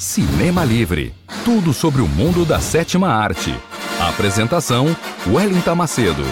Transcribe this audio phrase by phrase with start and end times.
[0.00, 1.12] Cinema Livre.
[1.44, 3.50] Tudo sobre o mundo da sétima arte.
[4.00, 4.86] Apresentação:
[5.30, 6.22] Wellington Macedo.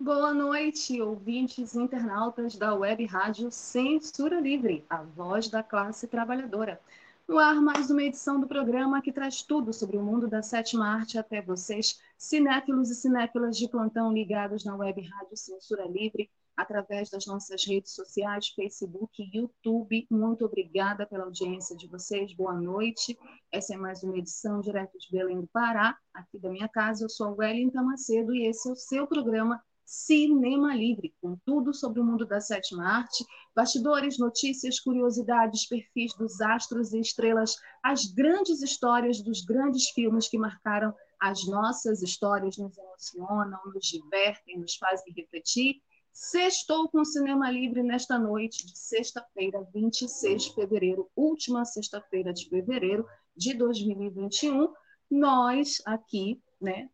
[0.00, 6.80] Boa noite, ouvintes internautas da web rádio Censura Livre, a voz da classe trabalhadora.
[7.28, 10.88] No ar, mais uma edição do programa que traz tudo sobre o mundo da sétima
[10.88, 17.10] arte até vocês, cinéfilos e cinéfilas de plantão ligados na web rádio Censura Livre, através
[17.10, 20.06] das nossas redes sociais, Facebook e YouTube.
[20.10, 22.34] Muito obrigada pela audiência de vocês.
[22.34, 23.16] Boa noite.
[23.52, 27.04] Essa é mais uma edição direto de Belém do Pará, aqui da minha casa.
[27.04, 32.00] Eu sou Wellington Macedo e esse é o seu programa Cinema Livre, com tudo sobre
[32.00, 38.62] o mundo da sétima arte, bastidores, notícias, curiosidades, perfis dos astros e estrelas, as grandes
[38.62, 45.14] histórias dos grandes filmes que marcaram as nossas histórias, nos emocionam, nos divertem, nos fazem
[45.14, 45.80] refletir
[46.18, 53.06] Sextou com Cinema Livre nesta noite de sexta-feira, 26 de fevereiro, última sexta-feira de fevereiro
[53.36, 54.72] de 2021.
[55.10, 56.88] Nós aqui, né?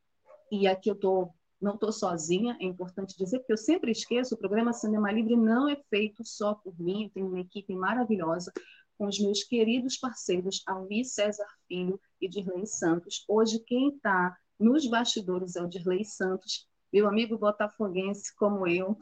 [0.50, 4.39] E aqui eu tô, não estou sozinha, é importante dizer, porque eu sempre esqueço, o
[4.39, 8.53] programa Cinema Livre não é feito só por mim, eu tenho uma equipe maravilhosa
[8.98, 13.25] com os meus queridos parceiros Almi César Filho e Dirley Santos.
[13.28, 18.97] Hoje quem está nos bastidores é o Dirley Santos, meu amigo botafoguense como eu,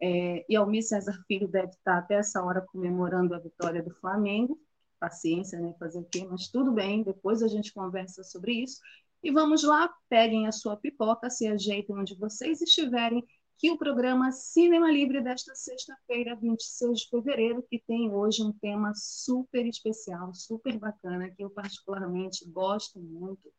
[0.00, 4.58] é, e Almir César Filho deve estar até essa hora comemorando a vitória do Flamengo.
[5.00, 5.74] Paciência, né?
[5.78, 6.26] Fazer o quê?
[6.28, 8.80] Mas tudo bem, depois a gente conversa sobre isso.
[9.22, 13.24] E vamos lá, peguem a sua pipoca, se ajeitem onde vocês estiverem,
[13.58, 18.92] que o programa Cinema Livre desta sexta-feira, 26 de fevereiro, que tem hoje um tema
[18.94, 23.50] super especial, super bacana, que eu particularmente gosto muito,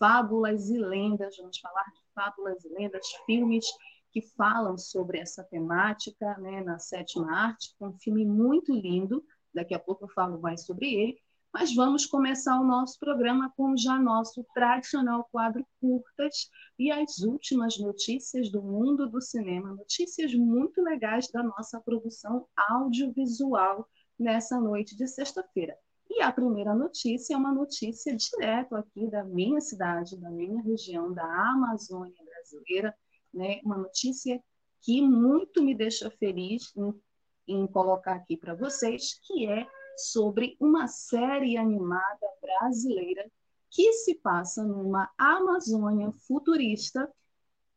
[0.00, 3.66] fábulas e lendas, vamos falar de fábulas e lendas, filmes
[4.10, 9.22] que falam sobre essa temática né, na sétima arte, um filme muito lindo,
[9.54, 11.18] daqui a pouco eu falo mais sobre ele,
[11.52, 17.78] mas vamos começar o nosso programa com já nosso tradicional quadro curtas e as últimas
[17.78, 23.86] notícias do mundo do cinema, notícias muito legais da nossa produção audiovisual
[24.18, 25.76] nessa noite de sexta-feira.
[26.10, 31.14] E a primeira notícia é uma notícia direto aqui da minha cidade, da minha região,
[31.14, 32.92] da Amazônia brasileira,
[33.32, 33.60] né?
[33.64, 34.42] uma notícia
[34.80, 36.92] que muito me deixa feliz em,
[37.46, 43.30] em colocar aqui para vocês, que é sobre uma série animada brasileira
[43.70, 47.08] que se passa numa Amazônia futurista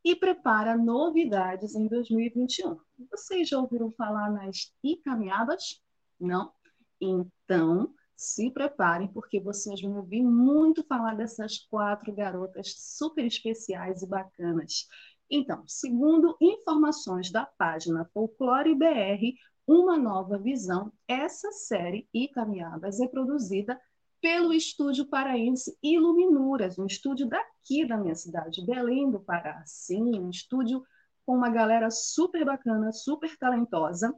[0.04, 2.80] e prepara novidades em 2021.
[3.12, 5.82] Vocês já ouviram falar nas Icameadas?
[6.20, 6.52] Não?
[7.00, 14.08] Então, se preparem, porque vocês vão ouvir muito falar dessas quatro garotas super especiais e
[14.08, 14.88] bacanas.
[15.30, 19.36] Então, segundo informações da página Folclore BR,
[19.66, 23.80] uma nova visão, essa série e caminhadas é produzida
[24.22, 29.62] pelo estúdio paraense Iluminuras, um estúdio daqui da minha cidade, Belém do Pará.
[29.66, 30.84] Sim, um estúdio
[31.26, 34.14] com uma galera super bacana, super talentosa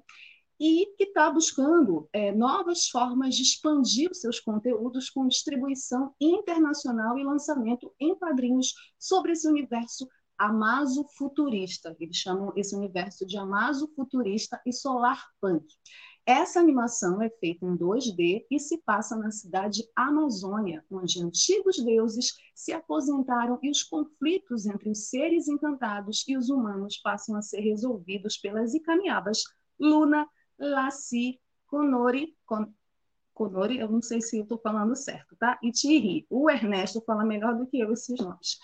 [0.59, 7.17] e que está buscando é, novas formas de expandir os seus conteúdos com distribuição internacional
[7.17, 10.07] e lançamento em quadrinhos sobre esse universo
[10.37, 11.95] amazo futurista.
[11.99, 15.65] Eles chamam esse universo de amazo futurista e solar punk.
[16.25, 22.33] Essa animação é feita em 2D e se passa na cidade Amazônia, onde antigos deuses
[22.55, 27.59] se aposentaram e os conflitos entre os seres encantados e os humanos passam a ser
[27.59, 29.43] resolvidos pelas Icamiabas
[29.79, 30.27] Luna,
[30.59, 32.73] Laci, Conori, Con...
[33.33, 35.59] Conori, eu não sei se estou falando certo, tá?
[35.61, 36.25] E Thierry.
[36.29, 38.57] O Ernesto fala melhor do que eu esses nomes.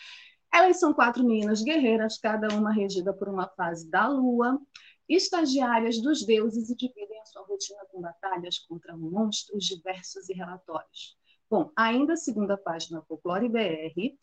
[0.54, 4.60] Elas são quatro meninas guerreiras, cada uma regida por uma fase da lua,
[5.08, 11.18] estagiárias dos deuses e dividem a sua rotina com batalhas contra monstros diversos e relatórios.
[11.50, 14.18] Bom, ainda segundo a página Folclore BR,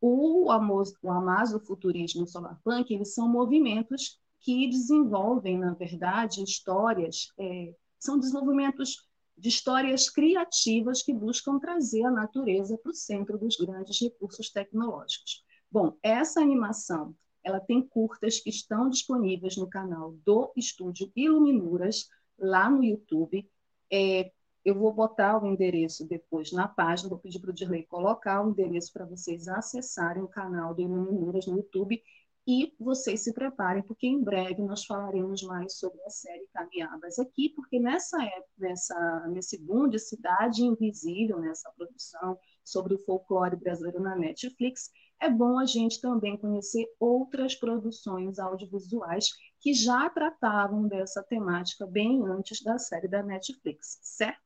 [0.00, 7.32] o, Amos, o Amazo Futurismo o Solarpunk, eles são movimentos que desenvolvem, na verdade, histórias,
[7.38, 13.56] é, são desenvolvimentos de histórias criativas que buscam trazer a natureza para o centro dos
[13.56, 15.44] grandes recursos tecnológicos.
[15.70, 22.08] Bom, essa animação ela tem curtas que estão disponíveis no canal do Estúdio Iluminuras,
[22.38, 23.48] lá no YouTube.
[23.90, 24.30] É,
[24.64, 28.50] eu vou botar o endereço depois na página, vou pedir para o Dirley colocar o
[28.50, 32.02] endereço para vocês acessarem o canal do Iluminuras no YouTube
[32.50, 37.50] e vocês se preparem, porque em breve nós falaremos mais sobre a série Caminhadas aqui,
[37.50, 44.00] porque nessa época, nessa, nesse boom de Cidade Invisível, nessa produção sobre o folclore brasileiro
[44.00, 44.90] na Netflix,
[45.20, 49.28] é bom a gente também conhecer outras produções audiovisuais
[49.60, 54.40] que já tratavam dessa temática bem antes da série da Netflix, certo?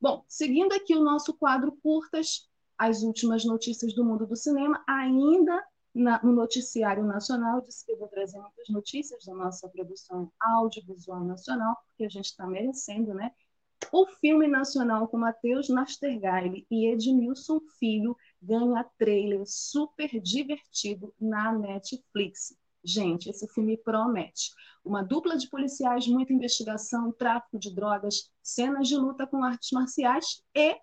[0.00, 5.64] Bom, seguindo aqui o nosso quadro curtas, as últimas notícias do mundo do cinema, ainda
[5.94, 11.24] na, no noticiário nacional, disse que eu vou trazer muitas notícias da nossa produção audiovisual
[11.24, 13.32] nacional, porque a gente está merecendo, né?
[13.92, 22.54] O filme nacional com Matheus Nastergaile e Edmilson Filho ganha trailer super divertido na Netflix.
[22.84, 24.52] Gente, esse filme promete.
[24.84, 30.42] Uma dupla de policiais, muita investigação, tráfico de drogas, cenas de luta com artes marciais
[30.54, 30.76] e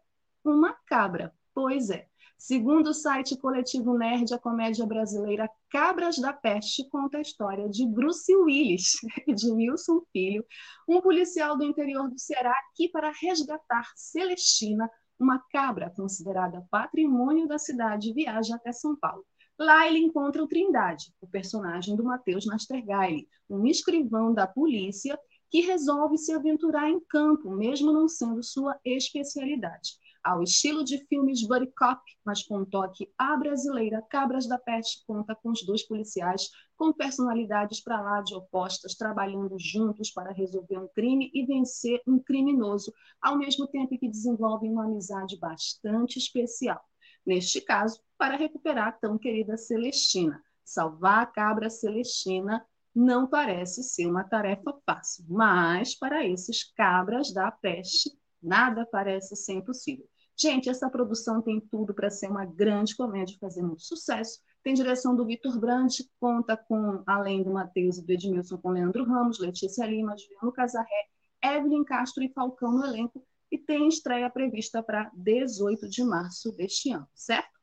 [0.43, 1.33] uma cabra.
[1.53, 2.07] Pois é.
[2.37, 7.83] Segundo o site coletivo Nerd, a comédia brasileira Cabras da Peste conta a história de
[7.87, 8.91] Bruce Willis,
[9.35, 10.45] de Wilson Filho,
[10.87, 14.87] um policial do interior do Ceará que, para resgatar Celestina,
[15.19, 19.25] uma cabra considerada patrimônio da cidade, viaja até São Paulo.
[19.57, 25.19] Lá ele encontra o Trindade, o personagem do Matheus Nastergaile, um escrivão da polícia
[25.49, 29.97] que resolve se aventurar em campo, mesmo não sendo sua especialidade
[30.27, 35.05] ao estilo de filmes buddy cop, mas com um toque à brasileira, Cabras da Peste
[35.05, 40.77] conta com os dois policiais com personalidades para lá de opostas, trabalhando juntos para resolver
[40.79, 46.81] um crime e vencer um criminoso, ao mesmo tempo que desenvolvem uma amizade bastante especial.
[47.25, 50.43] Neste caso, para recuperar a tão querida Celestina.
[50.65, 57.49] Salvar a cabra Celestina não parece ser uma tarefa fácil, mas para esses cabras da
[57.49, 58.11] peste,
[58.43, 60.05] nada parece ser impossível.
[60.39, 64.39] Gente, essa produção tem tudo para ser uma grande comédia, fazer muito sucesso.
[64.61, 69.03] Tem direção do Vitor Brandt, conta com, além do Matheus e do Edmilson, com Leandro
[69.03, 71.07] Ramos, Letícia Lima, Juliano Casarré,
[71.43, 76.91] Evelyn Castro e Falcão no elenco, e tem estreia prevista para 18 de março deste
[76.91, 77.57] ano, certo?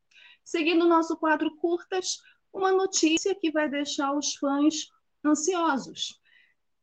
[0.44, 2.18] Seguindo o nosso quadro curtas,
[2.52, 4.88] uma notícia que vai deixar os fãs
[5.24, 6.20] ansiosos.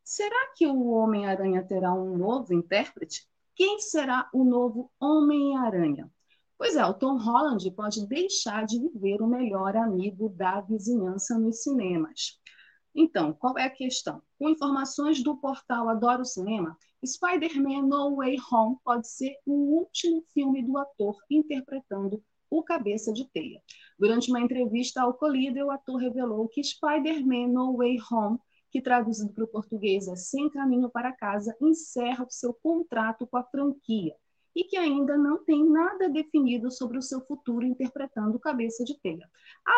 [0.04, 3.30] Será que o Homem-Aranha terá um novo intérprete?
[3.56, 6.10] Quem será o novo Homem-Aranha?
[6.58, 11.64] Pois é, o Tom Holland pode deixar de viver o melhor amigo da vizinhança nos
[11.64, 12.40] cinemas.
[12.94, 14.22] Então, qual é a questão?
[14.38, 20.64] Com informações do portal Adoro Cinema, Spider-Man No Way Home pode ser o último filme
[20.64, 23.62] do ator interpretando o Cabeça de Teia.
[23.98, 28.40] Durante uma entrevista ao Collider, o ator revelou que Spider-Man No Way Home
[28.72, 33.38] que traduzido para o português é Sem Caminho para Casa, encerra o seu contrato com
[33.38, 34.16] a franquia
[34.56, 39.30] e que ainda não tem nada definido sobre o seu futuro interpretando Cabeça de Telha.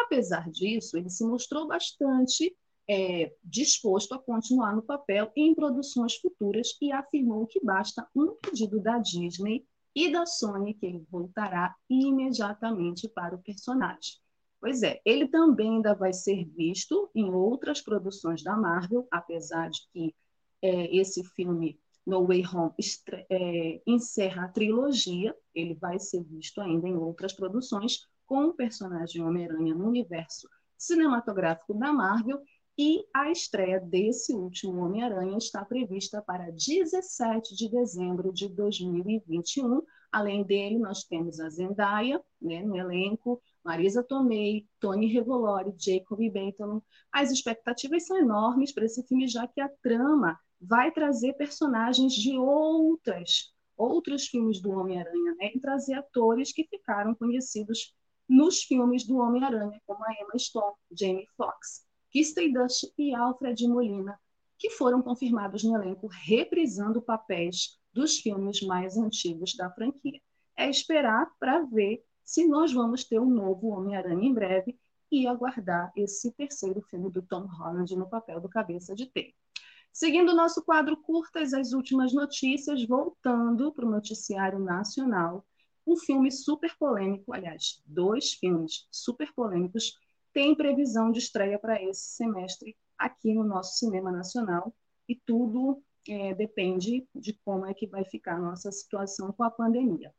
[0.06, 2.56] Apesar disso, ele se mostrou bastante
[2.90, 8.80] é, disposto a continuar no papel em produções futuras e afirmou que basta um pedido
[8.80, 14.23] da Disney e da Sony que ele voltará imediatamente para o personagem.
[14.63, 19.81] Pois é, ele também ainda vai ser visto em outras produções da Marvel, apesar de
[19.92, 20.16] que
[20.61, 22.71] é, esse filme No Way Home
[23.30, 29.21] é, encerra a trilogia, ele vai ser visto ainda em outras produções com o personagem
[29.21, 30.47] Homem-Aranha no universo
[30.78, 32.42] cinematográfico da Marvel
[32.78, 39.81] e a estreia desse último Homem-Aranha está prevista para 17 de dezembro de 2021.
[40.09, 46.82] Além dele, nós temos a Zendaya né, no elenco, Marisa Tomei, Tony Revolori, Jacob Batalon.
[47.12, 52.38] As expectativas são enormes para esse filme, já que a trama vai trazer personagens de
[52.38, 55.52] outras, outros filmes do Homem-Aranha, né?
[55.54, 57.96] e trazer atores que ficaram conhecidos
[58.28, 64.20] nos filmes do Homem-Aranha, como a Emma Stone, Jamie Foxx, Kirsten Dunst e Alfred Molina,
[64.58, 70.20] que foram confirmados no elenco reprisando papéis dos filmes mais antigos da franquia.
[70.56, 74.77] É esperar para ver se nós vamos ter um novo Homem-Aranha em breve
[75.11, 79.33] e aguardar esse terceiro filme do Tom Holland no papel do Cabeça de T.
[79.92, 85.45] Seguindo o nosso quadro curtas, as últimas notícias, voltando para o noticiário nacional,
[85.85, 89.94] um filme super polêmico, aliás, dois filmes super polêmicos,
[90.33, 94.73] têm previsão de estreia para esse semestre aqui no nosso cinema nacional
[95.07, 99.51] e tudo é, depende de como é que vai ficar a nossa situação com a
[99.51, 100.13] pandemia.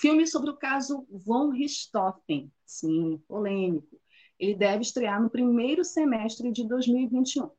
[0.00, 4.00] Filme sobre o caso von Richthofen, sim, polêmico.
[4.38, 7.50] Ele deve estrear no primeiro semestre de 2021.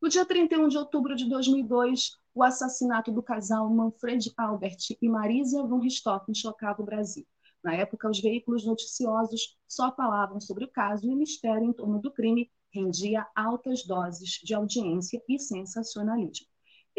[0.00, 5.64] No dia 31 de outubro de 2002, o assassinato do casal Manfred Albert e Marisa
[5.64, 7.26] von Richthofen chocava o Brasil.
[7.60, 12.00] Na época, os veículos noticiosos só falavam sobre o caso e o mistério em torno
[12.00, 16.49] do crime rendia altas doses de audiência e sensacionalismo.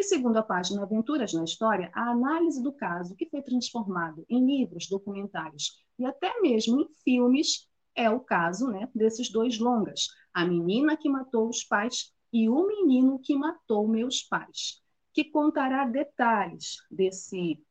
[0.01, 4.43] E segundo a página Aventuras na História, a análise do caso, que foi transformado em
[4.43, 10.43] livros, documentários e até mesmo em filmes, É o caso né, desses dois longas, A
[10.43, 14.81] Menina que Matou os Pais e O Menino que Matou Meus Pais,
[15.13, 17.63] que contará detalhes desse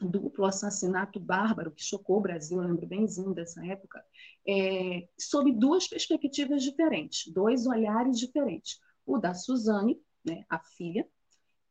[0.00, 4.02] duplo assassinato bárbaro que chocou o Brasil, eu lembro benzinho dessa época,
[4.48, 8.80] é, sob duas perspectivas diferentes, dois olhares diferentes.
[9.04, 11.06] O da Suzane, né, a filha,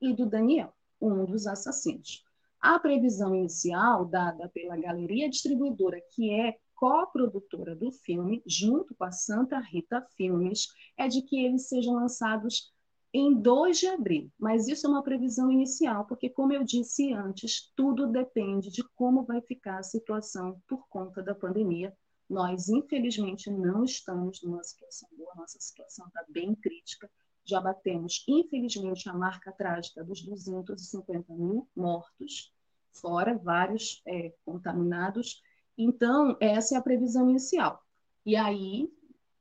[0.01, 2.24] e do Daniel, um dos assassinos.
[2.60, 9.12] A previsão inicial dada pela galeria distribuidora, que é coprodutora do filme, junto com a
[9.12, 12.74] Santa Rita Filmes, é de que eles sejam lançados
[13.13, 17.72] em 2 de abril, mas isso é uma previsão inicial, porque, como eu disse antes,
[17.75, 21.91] tudo depende de como vai ficar a situação por conta da pandemia.
[22.29, 27.10] Nós, infelizmente, não estamos numa situação boa, nossa situação está bem crítica.
[27.50, 32.53] Já batemos, infelizmente, a marca trágica dos 250 mil mortos,
[32.94, 35.41] fora vários é, contaminados.
[35.75, 37.84] Então, essa é a previsão inicial.
[38.24, 38.88] E aí,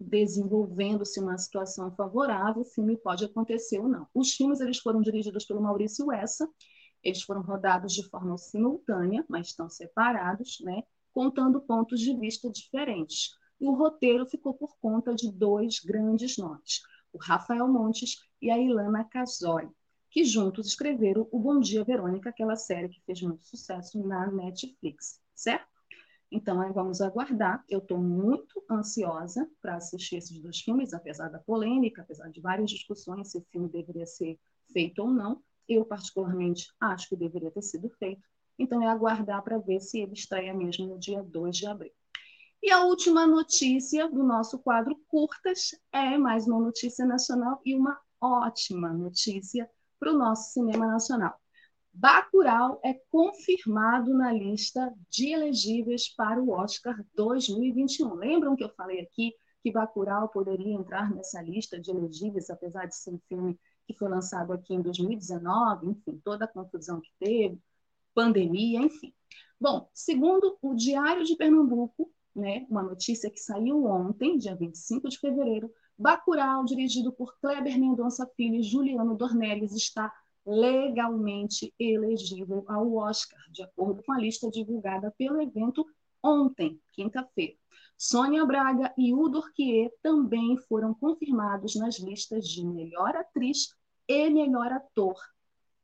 [0.01, 4.07] desenvolvendo-se uma situação favorável, o filme pode acontecer ou não.
[4.15, 6.49] Os filmes eles foram dirigidos pelo Maurício Essa,
[7.03, 13.37] eles foram rodados de forma simultânea, mas estão separados, né, contando pontos de vista diferentes.
[13.61, 16.81] E o roteiro ficou por conta de dois grandes nomes,
[17.13, 19.69] o Rafael Montes e a Ilana Casori,
[20.11, 25.21] que juntos escreveram O Bom Dia Verônica, aquela série que fez muito sucesso na Netflix,
[25.35, 25.69] certo?
[26.31, 27.65] Então, aí vamos aguardar.
[27.69, 32.71] Eu estou muito ansiosa para assistir esses dois filmes, apesar da polêmica, apesar de várias
[32.71, 34.39] discussões se o filme deveria ser
[34.73, 35.43] feito ou não.
[35.67, 38.23] Eu, particularmente, acho que deveria ter sido feito.
[38.59, 41.93] Então, é aguardar para ver se ele estreia mesmo no dia 2 de abril.
[42.61, 47.99] E a última notícia do nosso quadro Curtas é mais uma notícia nacional e uma
[48.21, 51.41] ótima notícia para o nosso cinema nacional.
[51.93, 58.15] Bacurau é confirmado na lista de elegíveis para o Oscar 2021.
[58.15, 62.97] Lembram que eu falei aqui que Bacurau poderia entrar nessa lista de elegíveis, apesar de
[62.97, 67.59] ser um filme que foi lançado aqui em 2019, enfim, toda a confusão que teve,
[68.15, 69.15] pandemia, enfim.
[69.61, 75.19] Bom, segundo o Diário de Pernambuco, né, uma notícia que saiu ontem, dia 25 de
[75.19, 80.13] fevereiro, Bacurau, dirigido por Kleber Mendonça Filho e Juliano Dornelles, está
[80.47, 85.85] legalmente elegível ao Oscar, de acordo com a lista divulgada pelo evento
[86.23, 87.55] ontem, quinta-feira.
[87.97, 93.75] Sônia Braga e Udo Urquier também foram confirmados nas listas de melhor atriz
[94.07, 95.17] e melhor ator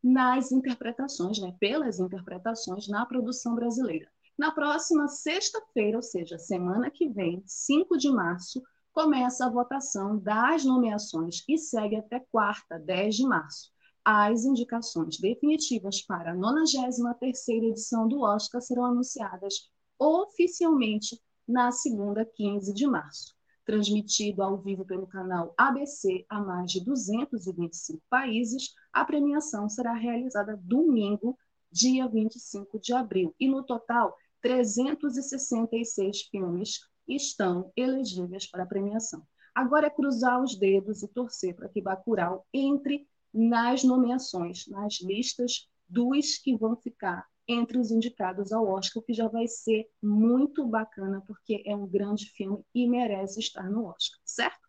[0.03, 4.14] nas interpretações, né, pelas interpretações na produção brasileira.
[4.37, 8.61] Na próxima sexta-feira, ou seja, semana que vem, 5 de março,
[8.93, 13.71] começa a votação das nomeações e segue até quarta, 10 de março.
[14.05, 22.75] As indicações definitivas para a 93ª edição do Oscar serão anunciadas oficialmente na segunda, 15
[22.75, 23.35] de março.
[23.65, 30.61] Transmitido ao vivo pelo canal ABC a mais de 225 países, a premiação será realizada
[30.63, 31.39] domingo,
[31.73, 33.35] dia 25 de abril.
[33.41, 34.15] E no total,
[34.45, 39.27] 366 filmes estão elegíveis para a premiação.
[39.55, 45.67] Agora é cruzar os dedos e torcer para que Bacurau entre nas nomeações, nas listas
[45.89, 51.23] dos que vão ficar entre os indicados ao Oscar, que já vai ser muito bacana,
[51.27, 54.69] porque é um grande filme e merece estar no Oscar, certo?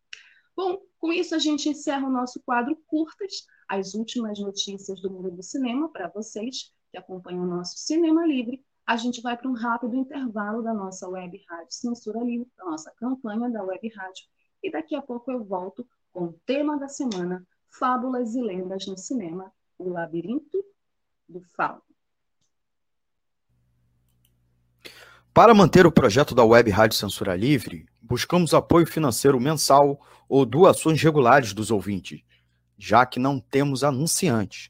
[0.56, 5.32] Bom, com isso a gente encerra o nosso quadro Curtas, as últimas notícias do mundo
[5.32, 8.64] do cinema para vocês que acompanham o nosso Cinema Livre.
[8.86, 12.92] A gente vai para um rápido intervalo da nossa web rádio Censura Livre, da nossa
[12.92, 14.26] campanha da web rádio,
[14.62, 18.96] e daqui a pouco eu volto com o tema da semana, Fábulas e Lendas no
[18.96, 20.64] Cinema, O Labirinto
[21.28, 21.82] do Fauno.
[25.34, 30.00] Para manter o projeto da Web Rádio Censura Livre, buscamos apoio financeiro mensal
[30.30, 32.22] ou doações regulares dos ouvintes,
[32.78, 34.70] já que não temos anunciantes,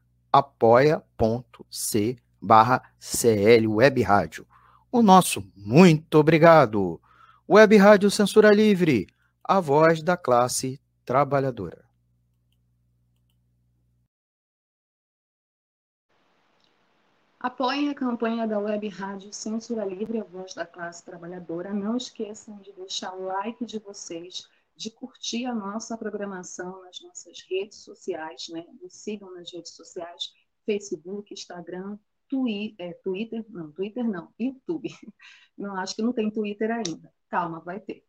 [0.31, 4.47] apoia.c barra CL Web Rádio.
[4.91, 7.01] O nosso muito obrigado.
[7.47, 9.07] Web Rádio Censura Livre,
[9.43, 11.83] a voz da classe trabalhadora.
[17.39, 21.73] Apoiem a campanha da Web Rádio Censura Livre, a voz da classe trabalhadora.
[21.73, 24.47] Não esqueçam de deixar o like de vocês,
[24.81, 28.65] de curtir a nossa programação nas nossas redes sociais, né?
[28.81, 30.31] Nos sigam nas redes sociais,
[30.65, 34.89] Facebook, Instagram, Twi é, Twitter, não, Twitter não, YouTube.
[35.57, 37.13] Não, acho que não tem Twitter ainda.
[37.29, 38.03] Calma, vai ter.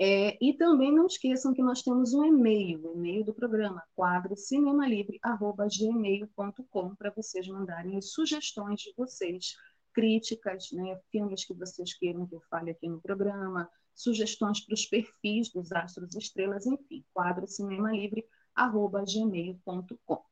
[0.00, 4.36] É, e também não esqueçam que nós temos um e-mail, o e-mail do programa, quadro
[4.36, 9.56] cinemalivre.gmail.com, para vocês mandarem sugestões de vocês,
[9.92, 14.86] críticas, né, filmes que vocês queiram que eu fale aqui no programa, sugestões para os
[14.86, 20.22] perfis dos astros estrelas, enfim, quadro cinemalivre.gmail.com.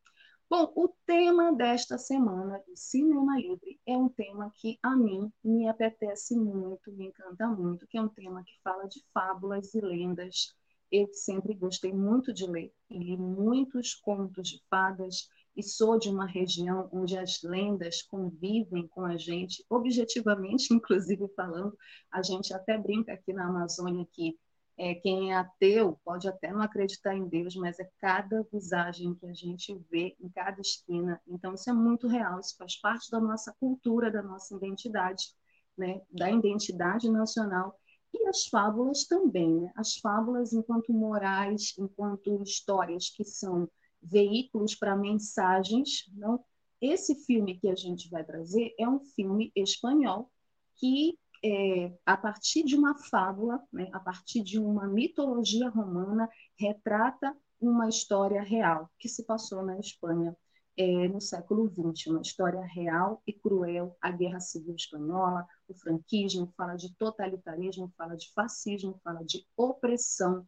[0.49, 5.69] Bom, o tema desta semana de Cinema Livre é um tema que a mim me
[5.69, 10.55] apetece muito, me encanta muito, que é um tema que fala de fábulas e lendas.
[10.93, 16.27] Eu sempre gostei muito de ler, li muitos contos de fadas e sou de uma
[16.27, 21.77] região onde as lendas convivem com a gente, objetivamente, inclusive falando,
[22.13, 24.39] a gente até brinca aqui na Amazônia que
[24.79, 29.27] é, quem é ateu pode até não acreditar em Deus, mas é cada visagem que
[29.27, 31.19] a gente vê em cada esquina.
[31.27, 35.35] Então, isso é muito real, isso faz parte da nossa cultura, da nossa identidade,
[35.79, 36.03] né?
[36.11, 37.75] da identidade nacional.
[38.13, 39.73] E as fábulas também, né?
[39.77, 43.67] as fábulas enquanto morais, enquanto histórias que são
[44.11, 46.05] veículos para mensagens.
[46.15, 46.45] Não?
[46.81, 50.31] Esse filme que a gente vai trazer é um filme espanhol
[50.77, 57.35] que é, a partir de uma fábula, né, a partir de uma mitologia romana, retrata
[57.61, 60.37] uma história real que se passou na Espanha
[60.77, 66.53] é, no século XX, uma história real e cruel, a Guerra Civil Espanhola, o franquismo,
[66.57, 70.47] fala de totalitarismo, fala de fascismo, fala de opressão.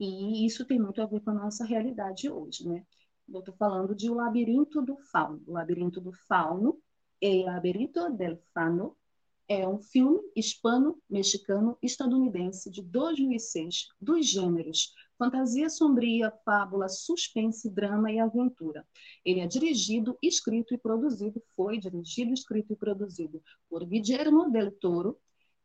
[0.00, 2.84] E isso tem muito a ver com a nossa realidade hoje, né?
[3.28, 5.42] Eu estou falando de O Labirinto do Fauno.
[5.46, 6.80] O Labirinto do Fauno,
[7.20, 8.96] El Labirinto del Fano,
[9.46, 18.18] é um filme hispano-mexicano estadunidense de 2006 dos gêneros fantasia sombria, fábula, suspense, drama e
[18.18, 18.88] aventura.
[19.22, 25.20] Ele é dirigido, escrito e produzido, foi dirigido, escrito e produzido por Guillermo del Toro,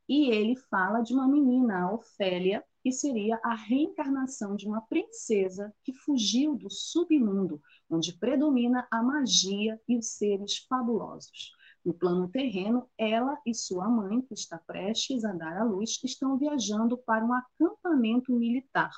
[0.09, 5.91] e ele fala de uma menina, Ofélia, que seria a reencarnação de uma princesa que
[5.91, 11.51] fugiu do submundo, onde predomina a magia e os seres fabulosos.
[11.83, 16.37] No plano terreno, ela e sua mãe, que está prestes a dar à luz, estão
[16.37, 18.91] viajando para um acampamento militar,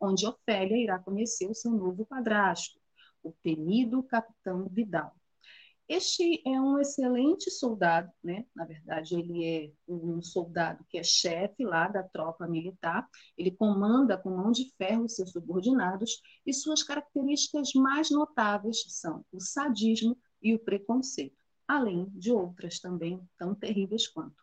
[0.00, 2.78] onde Ofélia irá conhecer o seu novo padrasto,
[3.24, 5.16] o temido capitão Vidal.
[5.94, 8.46] Este é um excelente soldado, né?
[8.54, 13.06] Na verdade, ele é um soldado que é chefe lá da tropa militar.
[13.36, 19.38] Ele comanda com mão de ferro seus subordinados e suas características mais notáveis são o
[19.38, 24.36] sadismo e o preconceito além de outras também tão terríveis quanto.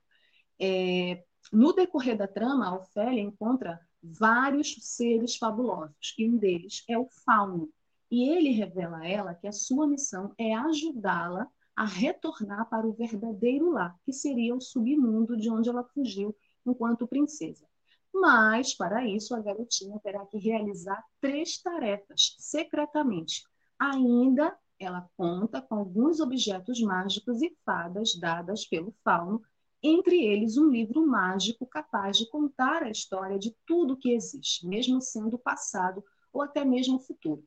[0.59, 6.97] É, no decorrer da trama, a Ofélia encontra vários seres fabulosos, e um deles é
[6.97, 7.71] o Fauno.
[8.11, 12.93] E ele revela a ela que a sua missão é ajudá-la a retornar para o
[12.93, 17.65] verdadeiro lar, que seria o submundo de onde ela fugiu enquanto princesa.
[18.13, 23.43] Mas, para isso, a garotinha terá que realizar três tarefas secretamente,
[23.77, 29.41] ainda ela conta com alguns objetos mágicos e fadas dadas pelo fauno,
[29.81, 35.01] entre eles um livro mágico capaz de contar a história de tudo que existe, mesmo
[35.01, 37.43] sendo passado ou até mesmo futuro.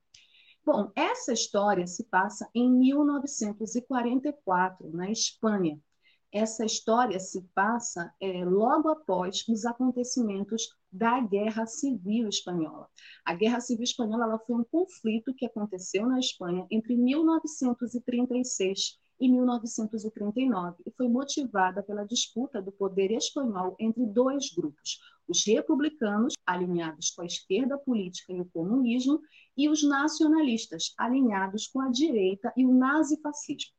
[0.64, 5.80] Bom, essa história se passa em 1944, na Espanha,
[6.32, 12.88] essa história se passa é, logo após os acontecimentos da Guerra Civil Espanhola.
[13.24, 20.82] A Guerra Civil Espanhola foi um conflito que aconteceu na Espanha entre 1936 e 1939
[20.84, 27.22] e foi motivada pela disputa do poder espanhol entre dois grupos, os republicanos, alinhados com
[27.22, 29.20] a esquerda política e o comunismo,
[29.56, 33.72] e os nacionalistas, alinhados com a direita e o nazifascismo.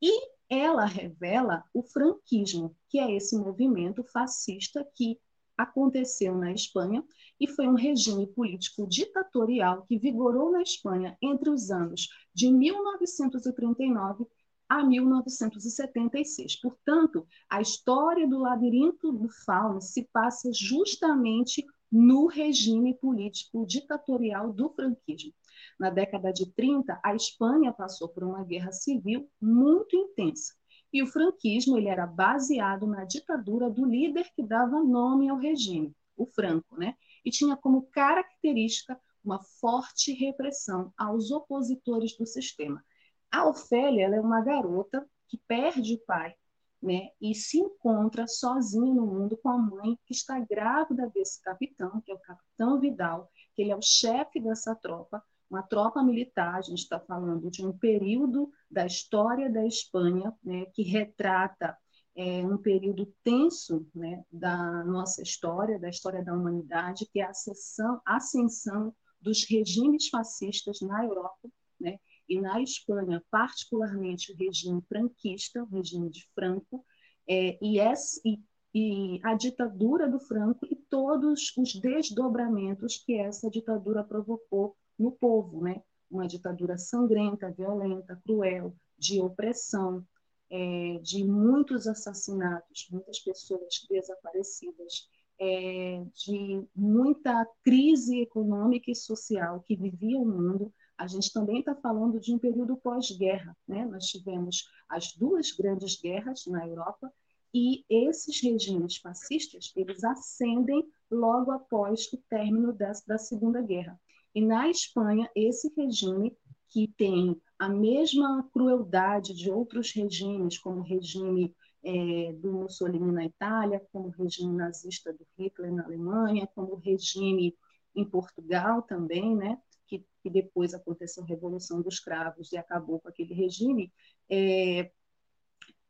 [0.00, 5.20] E ela revela o franquismo, que é esse movimento fascista que
[5.58, 7.04] aconteceu na Espanha
[7.38, 14.26] e foi um regime político ditatorial que vigorou na Espanha entre os anos de 1939
[14.70, 16.60] a 1976.
[16.60, 24.70] Portanto, a história do labirinto do fauno se passa justamente no regime político ditatorial do
[24.70, 25.32] franquismo.
[25.76, 30.54] Na década de 30, a Espanha passou por uma guerra civil muito intensa.
[30.92, 35.92] E o franquismo ele era baseado na ditadura do líder que dava nome ao regime,
[36.16, 36.94] o Franco, né?
[37.24, 42.82] E tinha como característica uma forte repressão aos opositores do sistema.
[43.30, 46.34] A Ofélia é uma garota que perde o pai,
[46.82, 52.00] né, e se encontra sozinho no mundo com a mãe que está grávida desse capitão,
[52.00, 56.54] que é o capitão Vidal, que ele é o chefe dessa tropa, uma tropa militar,
[56.54, 61.76] a gente está falando de um período da história da Espanha, né, que retrata
[62.14, 67.30] é, um período tenso né, da nossa história, da história da humanidade, que é a
[67.30, 71.48] ascensão, ascensão dos regimes fascistas na Europa,
[71.80, 71.98] né,
[72.30, 76.84] e na Espanha, particularmente o regime franquista, o regime de Franco,
[77.28, 78.40] é, e, essa, e,
[78.72, 85.60] e a ditadura do Franco e todos os desdobramentos que essa ditadura provocou no povo,
[85.60, 85.82] né?
[86.08, 90.06] Uma ditadura sangrenta, violenta, cruel, de opressão,
[90.48, 95.08] é, de muitos assassinatos, muitas pessoas desaparecidas,
[95.40, 101.74] é, de muita crise econômica e social que vivia o mundo, a gente também está
[101.74, 103.56] falando de um período pós-guerra.
[103.66, 103.86] Né?
[103.86, 107.10] Nós tivemos as duas grandes guerras na Europa
[107.54, 113.98] e esses regimes fascistas eles ascendem logo após o término da, da Segunda Guerra.
[114.34, 116.36] E na Espanha, esse regime,
[116.68, 123.24] que tem a mesma crueldade de outros regimes, como o regime é, do Mussolini na
[123.24, 127.56] Itália, como o regime nazista do Hitler na Alemanha, como o regime
[127.96, 129.58] em Portugal também, né?
[129.90, 133.92] Que, que depois aconteceu a Revolução dos Cravos e acabou com aquele regime,
[134.30, 134.90] é,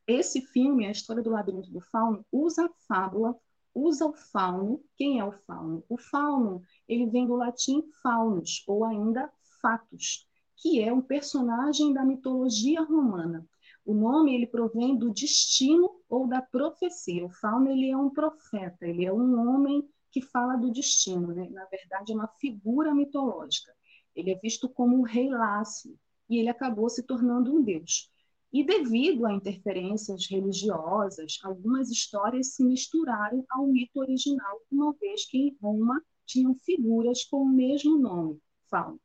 [0.07, 3.37] esse filme, a história do labirinto do fauno, usa a fábula,
[3.75, 4.83] usa o fauno.
[4.97, 5.85] Quem é o fauno?
[5.89, 12.05] O fauno, ele vem do latim faunus, ou ainda fatus, que é um personagem da
[12.05, 13.47] mitologia romana.
[13.85, 17.25] O nome ele provém do destino ou da profecia.
[17.25, 21.49] O fauno ele é um profeta, ele é um homem que fala do destino, né?
[21.51, 23.73] na verdade é uma figura mitológica.
[24.15, 28.11] Ele é visto como um rei Lácio e ele acabou se tornando um deus.
[28.53, 35.39] E devido a interferências religiosas, algumas histórias se misturaram ao mito original, uma vez que
[35.39, 39.01] em Roma tinham figuras com o mesmo nome, Fauno.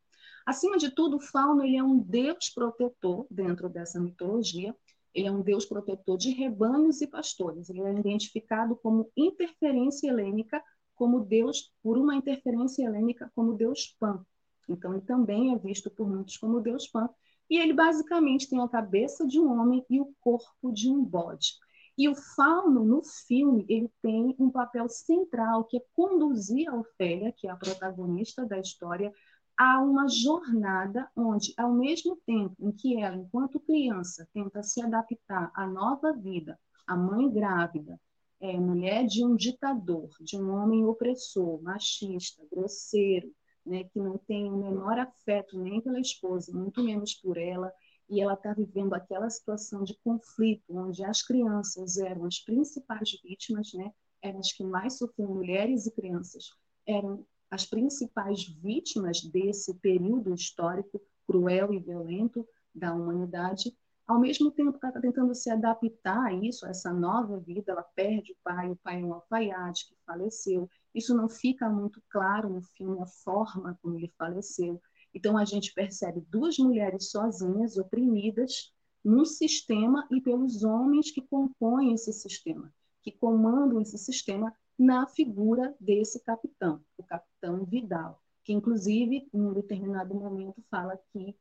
[0.46, 4.76] Acima de tudo, Fauno ele é um deus protetor dentro dessa mitologia.
[5.14, 7.70] Ele é um deus protetor de rebanhos e pastores.
[7.70, 10.62] Ele é identificado como interferência helênica,
[10.94, 14.24] como deus por uma interferência helênica como deus Pan,
[14.68, 17.10] então, ele também é visto por muitos como Deus Pan.
[17.50, 21.54] E ele basicamente tem a cabeça de um homem e o corpo de um bode.
[21.98, 27.32] E o fauno, no filme, ele tem um papel central, que é conduzir a Ofélia,
[27.32, 29.14] que é a protagonista da história,
[29.58, 35.52] a uma jornada onde, ao mesmo tempo em que ela, enquanto criança, tenta se adaptar
[35.56, 37.98] à nova vida, a mãe grávida,
[38.42, 43.32] é mulher de um ditador, de um homem opressor, machista, grosseiro,
[43.66, 47.72] né, que não tem o menor afeto nem pela esposa, muito menos por ela,
[48.10, 53.74] e ela está vivendo aquela situação de conflito, onde as crianças eram as principais vítimas,
[53.74, 56.50] né, eram as que mais sofriam, mulheres e crianças,
[56.86, 63.76] eram as principais vítimas desse período histórico cruel e violento da humanidade,
[64.08, 67.72] ao mesmo tempo que ela está tentando se adaptar a isso, a essa nova vida,
[67.72, 72.02] ela perde o pai, o pai é um alfaiate que faleceu, isso não fica muito
[72.10, 74.82] claro no filme, a forma como ele faleceu.
[75.14, 81.94] Então, a gente percebe duas mulheres sozinhas, oprimidas, num sistema e pelos homens que compõem
[81.94, 89.30] esse sistema, que comandam esse sistema na figura desse capitão, o capitão Vidal, que, inclusive,
[89.34, 91.36] em um determinado momento, fala que,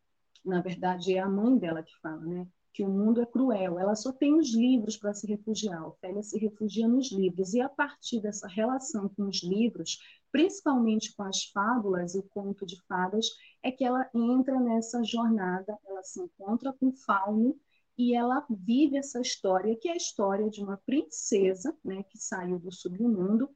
[0.45, 2.47] na verdade, é a mãe dela que fala, né?
[2.75, 3.79] Que o mundo é cruel.
[3.79, 5.87] Ela só tem os livros para se refugiar.
[5.87, 7.55] Ofélia se refugia nos livros.
[7.55, 9.99] E a partir dessa relação com os livros,
[10.33, 13.27] principalmente com as fábulas e o conto de fadas,
[13.63, 17.57] é que ela entra nessa jornada, ela se encontra com fauno
[17.97, 22.59] e ela vive essa história, que é a história de uma princesa né, que saiu
[22.59, 23.49] do submundo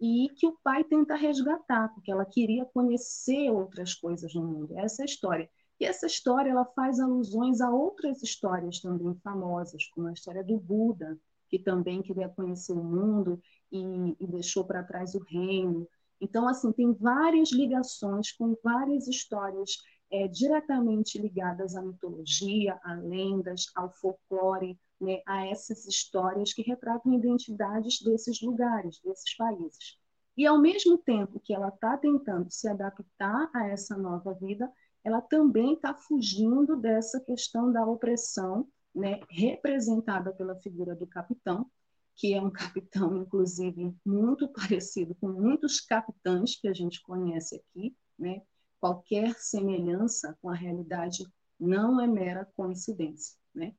[0.00, 4.78] e que o pai tenta resgatar, porque ela queria conhecer outras coisas no mundo.
[4.78, 5.50] Essa é a história.
[5.82, 10.56] E essa história ela faz alusões a outras histórias também famosas, como a história do
[10.56, 11.18] Buda,
[11.48, 15.88] que também queria conhecer o mundo e, e deixou para trás o reino.
[16.20, 19.72] Então, assim, tem várias ligações com várias histórias
[20.08, 27.12] é, diretamente ligadas à mitologia, a lendas, ao folclore, né, a essas histórias que retratam
[27.12, 29.98] identidades desses lugares, desses países.
[30.36, 34.72] E, ao mesmo tempo que ela está tentando se adaptar a essa nova vida,
[35.04, 41.70] ela também está fugindo dessa questão da opressão, né, representada pela figura do capitão,
[42.14, 47.96] que é um capitão, inclusive, muito parecido com muitos capitães que a gente conhece aqui,
[48.18, 48.42] né?
[48.78, 51.24] Qualquer semelhança com a realidade
[51.58, 53.74] não é mera coincidência, né?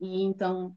[0.00, 0.76] E então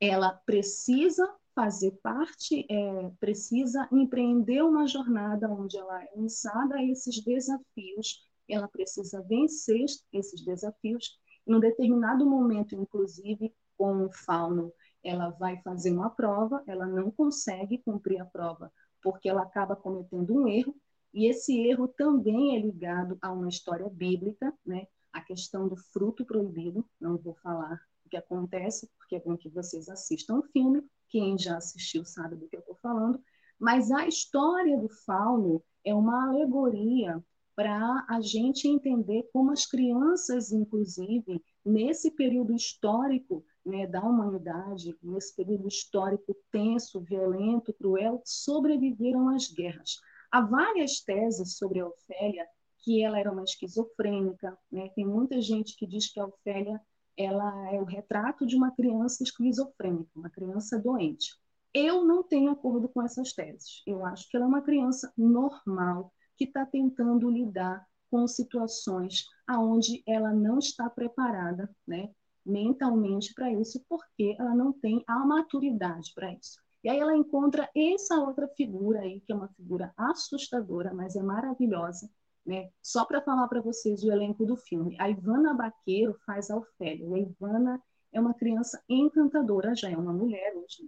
[0.00, 7.22] ela precisa fazer parte, é, precisa empreender uma jornada onde ela é lançada a esses
[7.22, 11.18] desafios, ela precisa vencer esses desafios.
[11.46, 17.10] Em um determinado momento, inclusive, com o fauno, ela vai fazer uma prova, ela não
[17.10, 18.72] consegue cumprir a prova
[19.04, 20.74] porque ela acaba cometendo um erro,
[21.12, 24.86] e esse erro também é ligado a uma história bíblica, né?
[25.12, 29.48] a questão do fruto proibido, não vou falar o que acontece, porque é bom que
[29.50, 33.22] vocês assistam o filme, quem já assistiu sabe do que eu estou falando,
[33.58, 37.22] mas a história do fauno é uma alegoria
[37.54, 45.34] para a gente entender como as crianças, inclusive, nesse período histórico né, da humanidade, nesse
[45.34, 50.00] período histórico tenso, violento, cruel, sobreviveram às guerras.
[50.30, 52.46] Há várias teses sobre a Ofélia,
[52.80, 54.90] que ela era uma esquizofrênica, né?
[54.94, 56.80] tem muita gente que diz que a Ofélia
[57.16, 61.36] ela é o retrato de uma criança esquizofrênica, uma criança doente.
[61.72, 63.82] Eu não tenho acordo com essas teses.
[63.86, 70.02] Eu acho que ela é uma criança normal que está tentando lidar com situações aonde
[70.06, 72.10] ela não está preparada, né,
[72.44, 76.58] mentalmente para isso, porque ela não tem a maturidade para isso.
[76.82, 81.22] E aí ela encontra essa outra figura aí, que é uma figura assustadora, mas é
[81.22, 82.10] maravilhosa,
[82.44, 82.70] né?
[82.82, 84.94] Só para falar para vocês o elenco do filme.
[85.00, 87.08] A Ivana Baqueiro faz a Ofélia.
[87.14, 90.84] A Ivana é uma criança encantadora, já é uma mulher hoje.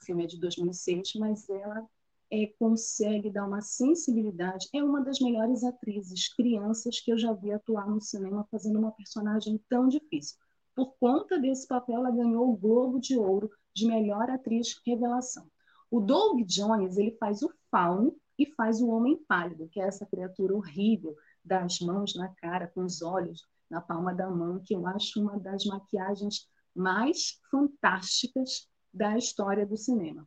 [0.00, 1.88] O filme é de 2006, mas ela
[2.30, 4.68] é, consegue dar uma sensibilidade.
[4.74, 8.92] É uma das melhores atrizes crianças que eu já vi atuar no cinema fazendo uma
[8.92, 10.36] personagem tão difícil.
[10.74, 15.46] Por conta desse papel, ela ganhou o Globo de Ouro de melhor atriz revelação.
[15.90, 20.04] O Doug Jones ele faz o Fauno e faz o Homem Pálido, que é essa
[20.04, 24.86] criatura horrível das mãos na cara, com os olhos na palma da mão, que eu
[24.86, 30.26] acho uma das maquiagens mais fantásticas da história do cinema.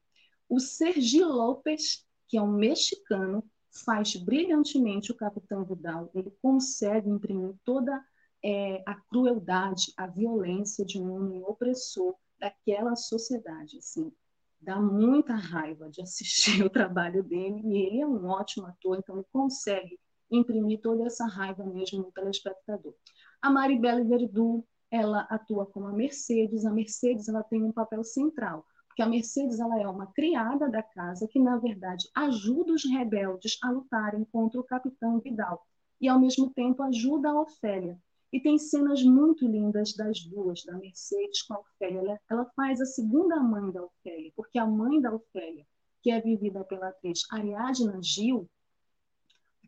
[0.49, 3.43] O Sergi Lopes, que é um mexicano,
[3.85, 6.09] faz brilhantemente o Capitão Vidal.
[6.15, 8.03] Ele consegue imprimir toda
[8.43, 13.77] é, a crueldade, a violência de um homem opressor daquela sociedade.
[13.77, 14.11] Assim,
[14.59, 19.17] dá muita raiva de assistir o trabalho dele e ele é um ótimo ator, então
[19.17, 19.99] ele consegue
[20.31, 22.95] imprimir toda essa raiva mesmo no telespectador.
[23.39, 26.65] A Maribela Verdú, ela atua como a Mercedes.
[26.65, 30.83] A Mercedes ela tem um papel central que a Mercedes ela é uma criada da
[30.83, 35.65] casa que, na verdade, ajuda os rebeldes a lutarem contra o capitão Vidal
[36.01, 37.97] e, ao mesmo tempo, ajuda a Ofélia.
[38.31, 41.99] E tem cenas muito lindas das duas, da Mercedes com a Ofélia.
[41.99, 45.65] Ela, ela faz a segunda mãe da Ofélia, porque a mãe da Ofélia,
[46.01, 48.47] que é vivida pela atriz Ariadna Gil,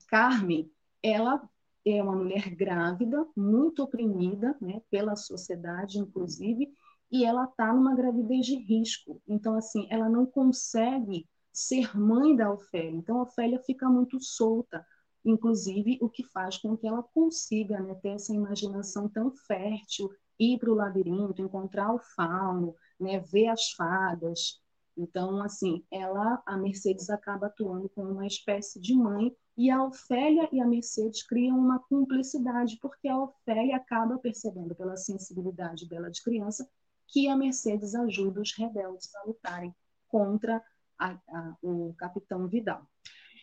[0.07, 1.41] Carmen, ela
[1.85, 6.71] é uma mulher grávida, muito oprimida né, pela sociedade, inclusive,
[7.11, 9.21] e ela está numa gravidez de risco.
[9.27, 12.97] Então, assim, ela não consegue ser mãe da Ofélia.
[12.97, 14.85] Então, a Ofélia fica muito solta,
[15.25, 20.57] inclusive o que faz com que ela consiga né, ter essa imaginação tão fértil, ir
[20.57, 24.61] para o labirinto, encontrar o fauno, né, ver as fadas.
[24.97, 30.47] Então, assim, ela, a Mercedes acaba atuando como uma espécie de mãe e a Ofélia
[30.51, 36.23] e a Mercedes criam uma cumplicidade, porque a Ofélia acaba percebendo pela sensibilidade dela de
[36.23, 36.67] criança
[37.11, 39.75] que a Mercedes ajuda os rebeldes a lutarem
[40.07, 40.63] contra
[40.97, 42.87] a, a, o capitão Vidal.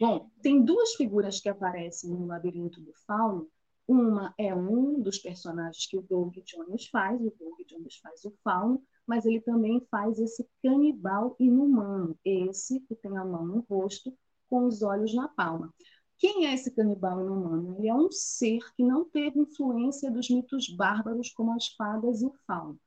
[0.00, 3.48] Bom, tem duas figuras que aparecem no Labirinto do Fauno.
[3.86, 8.34] Uma é um dos personagens que o Doug Jones faz, o Doug Jones faz o
[8.44, 14.16] Fauno, mas ele também faz esse canibal inumano, esse que tem a mão no rosto
[14.48, 15.74] com os olhos na palma.
[16.18, 17.76] Quem é esse canibal inumano?
[17.78, 22.26] Ele é um ser que não teve influência dos mitos bárbaros como as fadas e
[22.26, 22.78] o fauno.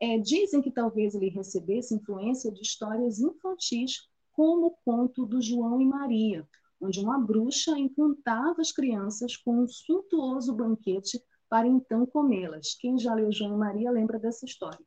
[0.00, 5.80] É, dizem que talvez ele recebesse influência de histórias infantis, como o conto do João
[5.80, 6.48] e Maria,
[6.80, 12.74] onde uma bruxa encantava as crianças com um suntuoso banquete para então comê-las.
[12.80, 14.84] Quem já leu João e Maria lembra dessa história.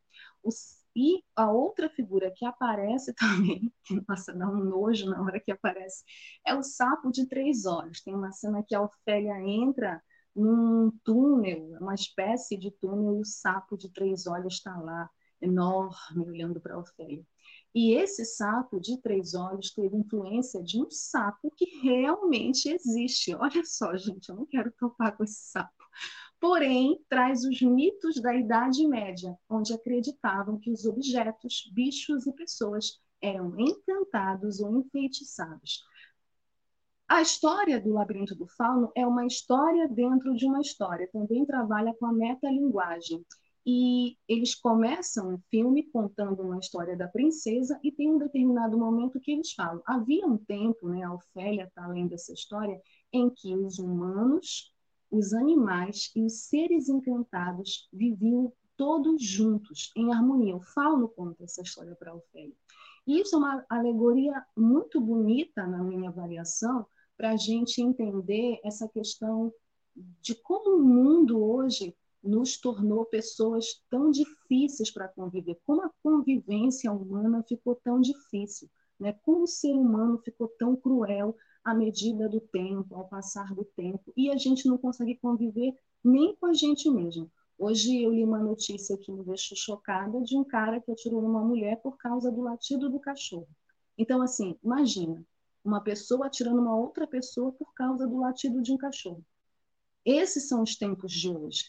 [0.96, 5.52] e a outra figura que aparece também, que nossa, dá um nojo na hora que
[5.52, 6.04] aparece,
[6.46, 8.02] é o sapo de três olhos.
[8.02, 10.02] Tem uma cena que a Ofélia entra
[10.36, 15.10] num túnel, uma espécie de túnel, e o sapo de três olhos está lá,
[15.42, 17.26] enorme, olhando para Ofélia.
[17.76, 23.34] E esse sapo de três olhos teve influência de um sapo que realmente existe.
[23.36, 25.84] Olha só, gente, eu não quero topar com esse sapo.
[26.40, 33.00] Porém, traz os mitos da Idade Média, onde acreditavam que os objetos, bichos e pessoas
[33.22, 35.84] eram encantados ou enfeitiçados.
[37.14, 41.94] A história do Labirinto do Fauno é uma história dentro de uma história, também trabalha
[41.94, 43.24] com a metalinguagem.
[43.64, 49.20] E eles começam o filme contando uma história da princesa e tem um determinado momento
[49.20, 49.80] que eles falam.
[49.86, 52.82] Havia um tempo, né, a Ofélia está lendo essa história,
[53.14, 54.74] em que os humanos,
[55.12, 60.56] os animais e os seres encantados viviam todos juntos, em harmonia.
[60.56, 62.56] O Fauno conta essa história para a Ofélia.
[63.06, 68.88] E isso é uma alegoria muito bonita, na minha avaliação, para a gente entender essa
[68.88, 69.54] questão
[70.22, 76.92] de como o mundo hoje nos tornou pessoas tão difíceis para conviver, como a convivência
[76.92, 79.14] humana ficou tão difícil, né?
[79.24, 84.12] como o ser humano ficou tão cruel à medida do tempo, ao passar do tempo,
[84.16, 85.74] e a gente não consegue conviver
[86.04, 87.30] nem com a gente mesmo.
[87.58, 91.44] Hoje eu li uma notícia que me deixou chocada de um cara que atirou numa
[91.44, 93.48] mulher por causa do latido do cachorro.
[93.98, 95.24] Então, assim, imagina,
[95.64, 99.24] uma pessoa atirando uma outra pessoa por causa do latido de um cachorro.
[100.06, 101.66] Esses são os tempos de hoje.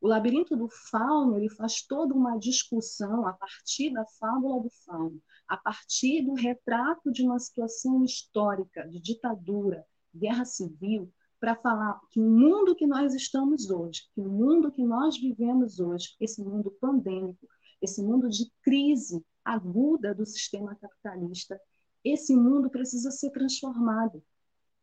[0.00, 5.22] O labirinto do fauno ele faz toda uma discussão a partir da fábula do fauno,
[5.48, 12.20] a partir do retrato de uma situação histórica de ditadura, guerra civil, para falar que
[12.20, 16.70] o mundo que nós estamos hoje, que o mundo que nós vivemos hoje, esse mundo
[16.80, 17.48] pandêmico,
[17.80, 21.60] esse mundo de crise aguda do sistema capitalista,
[22.04, 24.22] esse mundo precisa ser transformado.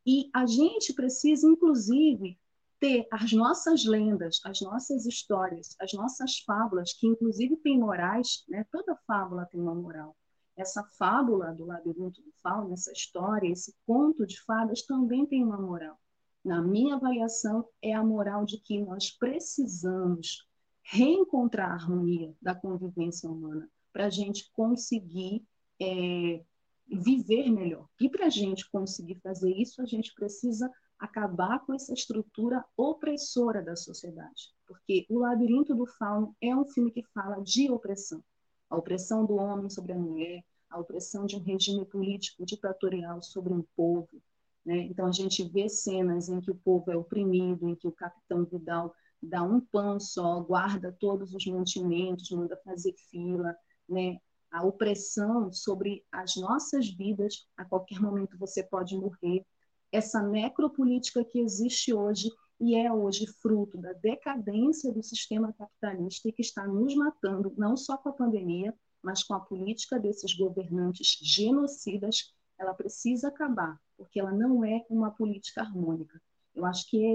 [0.06, 2.40] E a gente precisa, inclusive,
[2.80, 8.66] ter as nossas lendas, as nossas histórias, as nossas fábulas, que inclusive têm morais, né?
[8.72, 10.16] toda fábula tem uma moral.
[10.56, 15.58] Essa fábula do labirinto do fauno, essa história, esse conto de fadas também tem uma
[15.58, 15.98] moral
[16.44, 20.48] na minha avaliação, é a moral de que nós precisamos
[20.82, 25.46] reencontrar a harmonia da convivência humana para a gente conseguir
[25.80, 26.44] é,
[26.90, 27.88] viver melhor.
[28.00, 33.62] E para a gente conseguir fazer isso, a gente precisa acabar com essa estrutura opressora
[33.62, 34.50] da sociedade.
[34.68, 38.24] Porque O Labirinto do Fauno é um filme que fala de opressão.
[38.70, 43.54] A opressão do homem sobre a mulher, a opressão de um regime político ditatorial sobre
[43.54, 44.22] um povo,
[44.66, 44.78] né?
[44.84, 48.46] Então, a gente vê cenas em que o povo é oprimido, em que o capitão
[48.46, 53.56] Vidal dá um pão só, guarda todos os mantimentos, manda fazer fila,
[53.88, 54.20] né?
[54.52, 59.46] A opressão sobre as nossas vidas, a qualquer momento você pode morrer.
[59.92, 66.32] Essa necropolítica que existe hoje e é hoje fruto da decadência do sistema capitalista e
[66.32, 71.18] que está nos matando, não só com a pandemia, mas com a política desses governantes
[71.22, 76.22] genocidas ela precisa acabar, porque ela não é uma política harmônica.
[76.54, 77.14] Eu acho que é,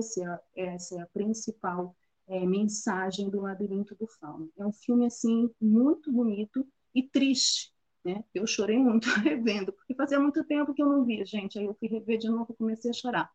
[0.56, 1.94] essa é a principal
[2.26, 4.50] é, mensagem do Labirinto do Fauno.
[4.56, 7.72] É um filme assim muito bonito e triste,
[8.04, 8.22] né?
[8.34, 11.58] Eu chorei muito revendo, porque fazia muito tempo que eu não via, gente.
[11.58, 13.30] Aí eu fui rever de novo e comecei a chorar.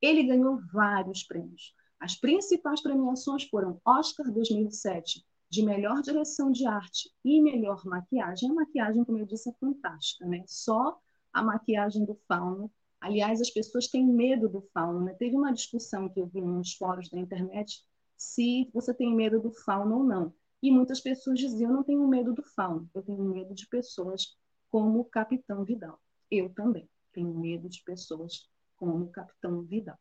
[0.00, 1.74] Ele ganhou vários prêmios.
[2.00, 8.50] As principais premiações foram Oscar 2007 de melhor direção de arte e melhor maquiagem.
[8.50, 10.44] A maquiagem, como eu disse, é fantástica, né?
[10.46, 10.98] Só
[11.32, 12.70] a maquiagem do fauno.
[13.00, 15.04] Aliás, as pessoas têm medo do fauno.
[15.04, 15.14] Né?
[15.14, 17.82] Teve uma discussão que eu vi nos fóruns da internet
[18.16, 20.34] se você tem medo do fauno ou não.
[20.62, 24.36] E muitas pessoas diziam: eu não tenho medo do fauno, eu tenho medo de pessoas
[24.70, 26.00] como o Capitão Vidal.
[26.30, 29.98] Eu também tenho medo de pessoas como o Capitão Vidal.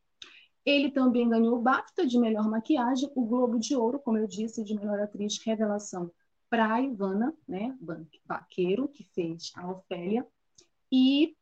[0.65, 4.63] Ele também ganhou o BAFTA de melhor maquiagem, o Globo de Ouro, como eu disse,
[4.63, 6.11] de melhor atriz revelação
[6.49, 7.77] para Ivana, né,
[8.25, 10.25] Vaqueiro, que fez a Ofélia,
[10.91, 11.35] e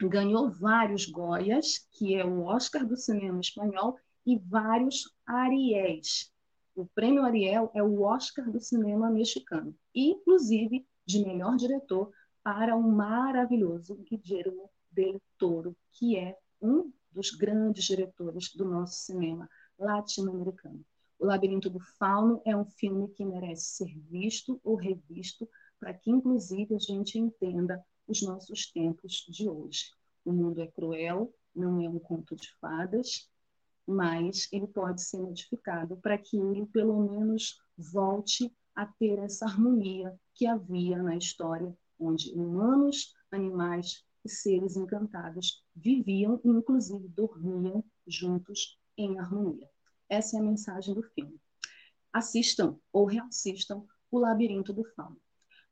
[0.00, 6.32] ganhou vários Goias, que é o Oscar do cinema espanhol, e vários Ariéis.
[6.74, 12.82] O prêmio Ariel é o Oscar do cinema mexicano, inclusive de melhor diretor para o
[12.82, 19.48] maravilhoso Guillermo del Toro, que é um dos grandes diretores do nosso cinema
[19.78, 20.84] latino-americano.
[21.16, 25.48] O Labirinto do Fauno é um filme que merece ser visto ou revisto
[25.78, 29.92] para que, inclusive, a gente entenda os nossos tempos de hoje.
[30.24, 33.30] O mundo é cruel, não é um conto de fadas,
[33.86, 40.18] mas ele pode ser modificado para que ele, pelo menos, volte a ter essa harmonia
[40.34, 48.78] que havia na história, onde humanos, animais e seres encantados viviam e, inclusive, dormiam juntos
[48.96, 49.68] em harmonia.
[50.08, 51.40] Essa é a mensagem do filme.
[52.12, 55.20] Assistam ou reassistam O Labirinto do Fauno.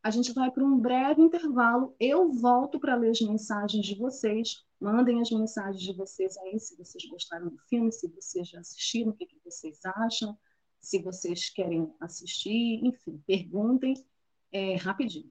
[0.02, 1.94] A gente vai para um breve intervalo.
[2.00, 4.64] Eu volto para ler as mensagens de vocês.
[4.80, 9.12] Mandem as mensagens de vocês aí, se vocês gostaram do filme, se vocês já assistiram,
[9.12, 10.36] o que, que vocês acham,
[10.80, 13.94] se vocês querem assistir, enfim, perguntem
[14.50, 15.30] é, rapidinho.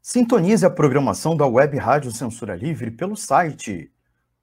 [0.00, 3.92] Sintonize a programação da Web Rádio Censura Livre pelo site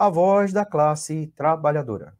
[0.00, 2.16] a voz da classe trabalhadora.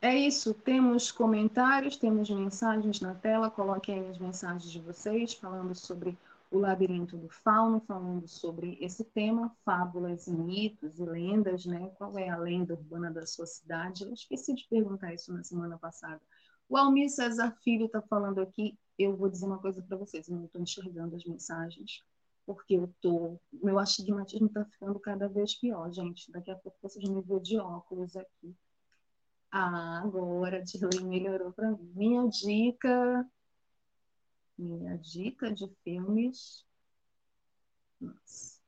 [0.00, 6.16] É isso, temos comentários, temos mensagens na tela, coloquem as mensagens de vocês falando sobre
[6.50, 11.92] o labirinto do fauno, falando sobre esse tema, fábulas e mitos e lendas, né?
[11.98, 14.04] Qual é a lenda urbana da sua cidade?
[14.04, 16.22] Eu esqueci de perguntar isso na semana passada.
[16.66, 20.36] O Almir César Filho está falando aqui, eu vou dizer uma coisa para vocês, eu
[20.36, 22.02] não estou enxergando as mensagens,
[22.50, 26.32] porque eu tô, meu astigmatismo está ficando cada vez pior, gente.
[26.32, 28.56] Daqui a pouco vocês me ver de óculos aqui.
[29.52, 31.92] Ah, agora a Dirley melhorou para mim.
[31.94, 33.24] Minha dica.
[34.58, 36.66] Minha dica de filmes.
[38.00, 38.58] Nossa.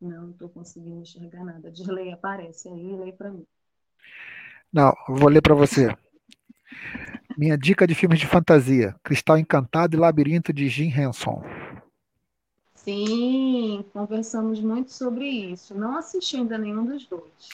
[0.00, 1.70] Não estou conseguindo enxergar nada.
[1.70, 3.46] Dirley aparece aí, lê para mim.
[4.72, 5.96] Não, vou ler para você.
[7.38, 11.40] Minha dica de filmes de fantasia: Cristal Encantado e Labirinto de Jim Henson.
[12.84, 15.74] Sim, conversamos muito sobre isso.
[15.74, 17.48] Não assisti ainda nenhum dos dois.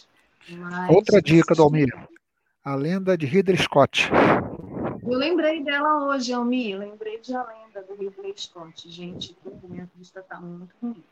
[0.88, 1.88] Outra dica do Almir:
[2.64, 4.10] A Lenda de Ridley Scott.
[5.02, 6.76] Eu lembrei dela hoje, Almir.
[6.76, 8.90] Lembrei de A Lenda do Ridley Scott.
[8.90, 11.02] Gente, minha vista está muito ruim.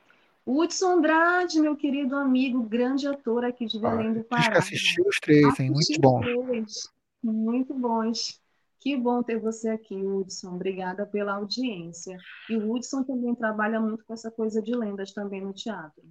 [0.44, 4.58] Hudson Andrade, meu querido amigo, grande ator aqui de Belém do Pará.
[4.58, 5.70] Assistiu os três, hein?
[5.70, 6.22] Muito bom.
[7.22, 8.40] Muito bons.
[8.80, 10.54] Que bom ter você aqui, Hudson.
[10.54, 12.16] Obrigada pela audiência.
[12.48, 16.02] E o Hudson também trabalha muito com essa coisa de lendas também no teatro.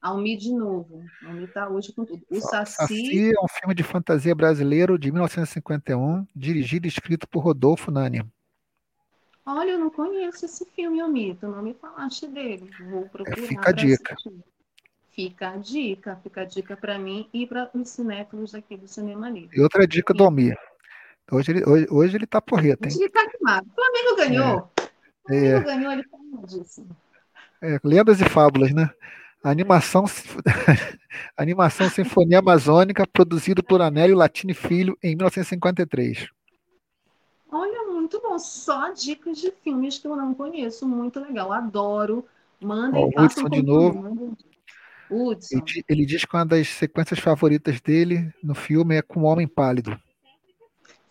[0.00, 1.02] Almi de novo.
[1.26, 2.22] Almi está hoje com tudo.
[2.30, 2.76] O Saci...
[2.76, 8.22] Saci é um filme de fantasia brasileiro de 1951, dirigido e escrito por Rodolfo Nani.
[9.46, 11.34] Olha, eu não conheço esse filme, Almi.
[11.34, 12.70] Tu não me falaste dele.
[12.90, 13.38] Vou procurar.
[13.38, 14.14] É, fica a dica.
[14.14, 14.44] Assistir.
[15.10, 16.16] Fica a dica.
[16.22, 19.56] Fica a dica para mim e para os cinéfilos aqui do Cinema Livre.
[19.56, 20.56] E outra dica do Almir.
[21.30, 22.94] Hoje ele, hoje, hoje ele tá porreta, hein?
[22.94, 23.66] Hoje ele tá animado.
[23.66, 24.72] O Flamengo ganhou.
[25.30, 25.58] É.
[25.58, 25.74] O Flamengo é.
[25.74, 26.96] ganhou, ele tá animadíssimo.
[27.62, 28.90] É, lendas e fábulas, né?
[29.42, 30.04] A animação, a
[31.42, 36.28] animação Sinfonia Amazônica, produzido por Anélio Latini Filho em 1953.
[37.50, 38.38] Olha, muito bom.
[38.38, 40.86] Só dicas de filmes que eu não conheço.
[40.86, 41.52] Muito legal.
[41.52, 42.24] Adoro.
[42.60, 44.36] Mandem, Ó, Hudson de novo.
[45.10, 45.58] Hudson.
[45.58, 49.46] Ele, ele diz que uma das sequências favoritas dele no filme é com o Homem
[49.46, 49.98] Pálido.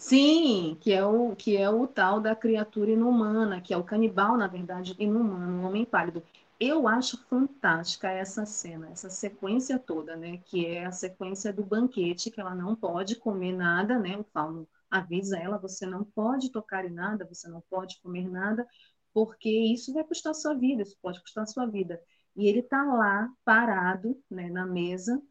[0.06, 4.36] Sim, que é o que é o tal da criatura inumana, que é o canibal,
[4.38, 6.22] na verdade, inumano, um homem pálido.
[6.60, 10.38] Eu acho fantástica essa cena, essa sequência toda, né?
[10.46, 14.18] Que é a sequência do banquete, que ela não pode comer nada, né?
[14.18, 18.68] O fauno avisa ela, você não pode tocar em nada, você não pode comer nada,
[19.14, 22.00] porque isso vai custar sua vida, isso pode custar sua vida.
[22.36, 25.22] E ele está lá parado, né, na mesa,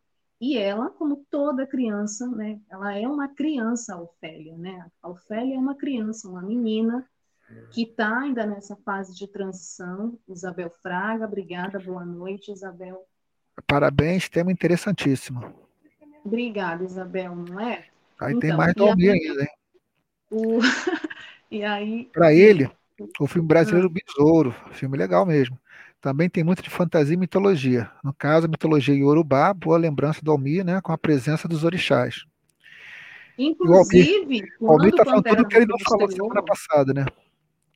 [0.42, 4.84] e ela, como toda criança, né, ela é uma criança, a Ofélia, né?
[5.00, 7.08] A Ofélia é uma criança, uma menina
[7.70, 10.18] que está ainda nessa fase de transição.
[10.28, 13.06] Isabel Fraga, obrigada, boa noite, Isabel.
[13.68, 15.54] Parabéns, tema interessantíssimo.
[16.24, 17.84] Obrigada, Isabel, não é?
[18.20, 19.48] Aí então, tem mais do Almir ainda, hein?
[20.28, 20.58] O...
[21.52, 22.10] e aí.
[22.12, 22.68] Para ele,
[23.20, 23.92] o filme brasileiro ah.
[23.92, 25.56] Besouro, filme legal mesmo.
[26.02, 27.88] Também tem muito de fantasia e mitologia.
[28.02, 32.24] No caso, a mitologia iorubá, boa lembrança do Almir, né, com a presença dos orixás.
[33.38, 37.06] Inclusive, o Almir está falando tudo que ele não falou estreou, semana passada, né?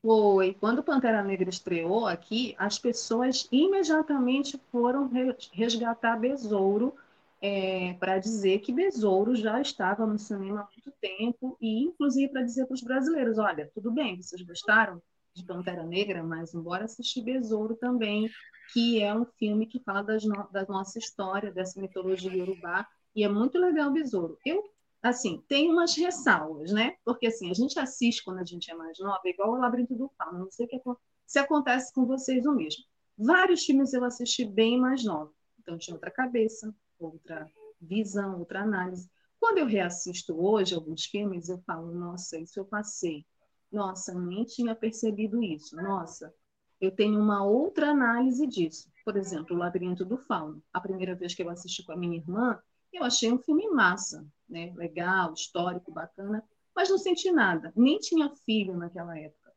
[0.03, 0.57] Foi.
[0.59, 5.09] Quando Pantera Negra estreou aqui, as pessoas imediatamente foram
[5.53, 6.95] resgatar Besouro
[7.41, 12.43] é, para dizer que Besouro já estava no cinema há muito tempo e, inclusive, para
[12.43, 15.01] dizer para os brasileiros: olha, tudo bem, vocês gostaram?
[15.37, 18.29] De Pantera Negra, mas embora assistir Besouro também,
[18.73, 23.29] que é um filme que fala no, da nossa história, dessa mitologia iorubá, e é
[23.29, 24.39] muito legal Besouro.
[24.45, 24.65] Eu,
[25.03, 26.97] assim, tenho umas ressalvas, né?
[27.05, 30.11] Porque, assim, a gente assiste quando a gente é mais nova, igual o Labirinto do
[30.17, 30.81] Fauno, não sei que,
[31.27, 32.83] se acontece com vocês o mesmo.
[33.19, 39.11] Vários filmes eu assisti bem mais nova, então tinha outra cabeça, outra visão, outra análise.
[39.39, 43.25] Quando eu reassisto hoje alguns filmes, eu falo, nossa, isso eu passei.
[43.71, 45.77] Nossa, nem tinha percebido isso.
[45.77, 46.33] Nossa,
[46.81, 48.91] eu tenho uma outra análise disso.
[49.05, 50.63] Por exemplo, O Labirinto do Fauno.
[50.73, 52.59] A primeira vez que eu assisti com a minha irmã,
[52.93, 54.73] eu achei um filme massa, né?
[54.77, 56.43] legal, histórico, bacana,
[56.75, 57.73] mas não senti nada.
[57.77, 59.53] Nem tinha filho naquela época.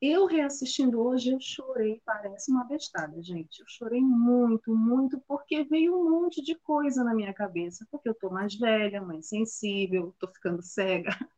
[0.00, 3.60] Eu reassistindo hoje, eu chorei, parece uma bestada, gente.
[3.60, 7.86] Eu chorei muito, muito, porque veio um monte de coisa na minha cabeça.
[7.90, 11.10] Porque eu tô mais velha, mais sensível, tô ficando cega.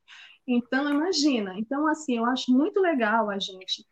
[0.47, 1.59] Então, imagina.
[1.59, 3.85] Então, assim, eu acho muito legal a gente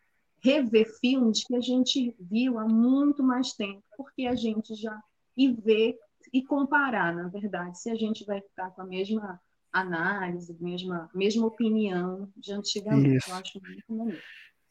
[0.43, 4.97] rever filmes que a gente viu há muito mais tempo, porque a gente já
[5.35, 5.95] e ver
[6.31, 9.39] e comparar, na verdade, se a gente vai ficar com a mesma
[9.71, 13.17] análise, mesma mesma opinião de antigamente.
[13.17, 13.29] Isso.
[13.29, 14.21] Eu acho muito maneiro.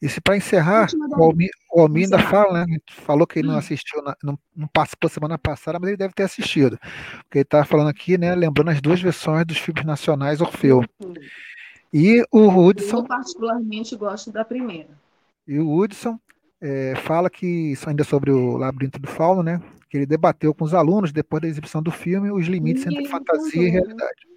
[0.01, 2.77] E se para encerrar, o Almir ainda fala, né?
[2.91, 3.59] Falou que ele não hum.
[3.59, 6.77] assistiu, não, não participou semana passada, mas ele deve ter assistido.
[7.19, 8.35] Porque ele está falando aqui, né?
[8.35, 10.83] Lembrando as duas versões dos filmes nacionais Orfeu.
[11.93, 12.97] E o Hudson.
[12.97, 14.89] Eu particularmente gosto da primeira.
[15.47, 16.19] E o Hudson
[16.59, 19.61] é, fala que ainda sobre o Labirinto do Fauno, né?
[19.89, 23.61] Que ele debateu com os alunos depois da exibição do filme os limites entre fantasia
[23.61, 24.27] e realidade.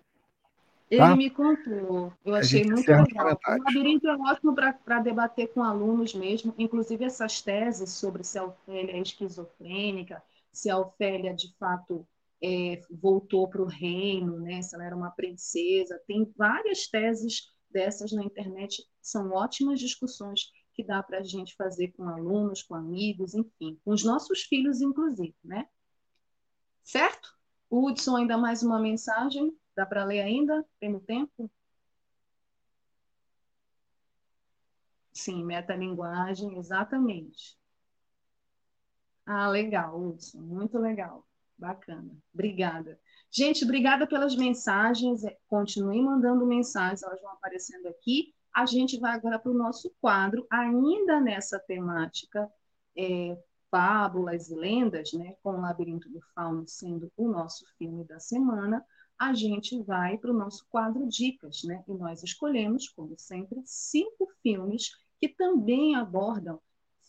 [0.90, 1.16] Ele tá?
[1.16, 3.04] me contou, eu achei muito legal.
[3.04, 8.44] O labirinto é ótimo para debater com alunos mesmo, inclusive essas teses sobre se a
[8.44, 12.06] Ofélia é esquizofrênica, se a Ofélia de fato
[12.46, 14.62] é, voltou para o reino, né?
[14.62, 16.00] se ela era uma princesa.
[16.06, 21.88] Tem várias teses dessas na internet, são ótimas discussões que dá para a gente fazer
[21.92, 25.66] com alunos, com amigos, enfim, com os nossos filhos, inclusive, né?
[26.84, 27.34] Certo?
[27.70, 30.64] Hudson, ainda mais uma mensagem Dá para ler ainda?
[30.80, 31.50] Temos tempo?
[35.12, 37.58] Sim, metalinguagem, exatamente.
[39.26, 41.26] Ah, legal, Hudson, muito legal.
[41.58, 42.16] Bacana.
[42.32, 42.98] Obrigada.
[43.30, 45.24] Gente, obrigada pelas mensagens.
[45.24, 48.34] É, continue mandando mensagens, elas vão aparecendo aqui.
[48.54, 52.50] A gente vai agora para o nosso quadro, ainda nessa temática
[52.96, 53.38] é,
[53.70, 58.84] fábulas e lendas, né, com o Labirinto do Fauno sendo o nosso filme da semana
[59.18, 61.82] a gente vai para o nosso quadro Dicas, né?
[61.88, 66.60] E nós escolhemos, como sempre, cinco filmes que também abordam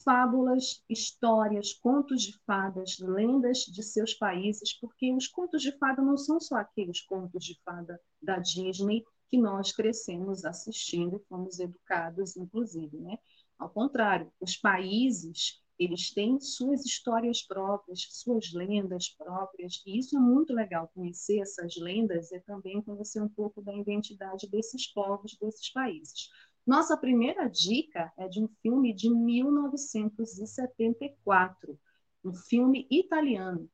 [0.08, 6.16] fábulas, histórias, contos de fadas, lendas de seus países, porque os contos de fada não
[6.16, 12.38] são só aqueles contos de fada da Disney que nós crescemos assistindo e fomos educados,
[12.38, 13.18] inclusive, né?
[13.60, 20.20] Ao contrário, os países eles têm suas histórias próprias, suas lendas próprias, e isso é
[20.20, 25.70] muito legal, conhecer essas lendas e também conhecer um pouco da identidade desses povos, desses
[25.70, 26.30] países.
[26.68, 31.80] Nossa primeira dica é de um filme de 1974,
[32.26, 33.70] um filme italiano,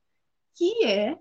[0.54, 1.18] que é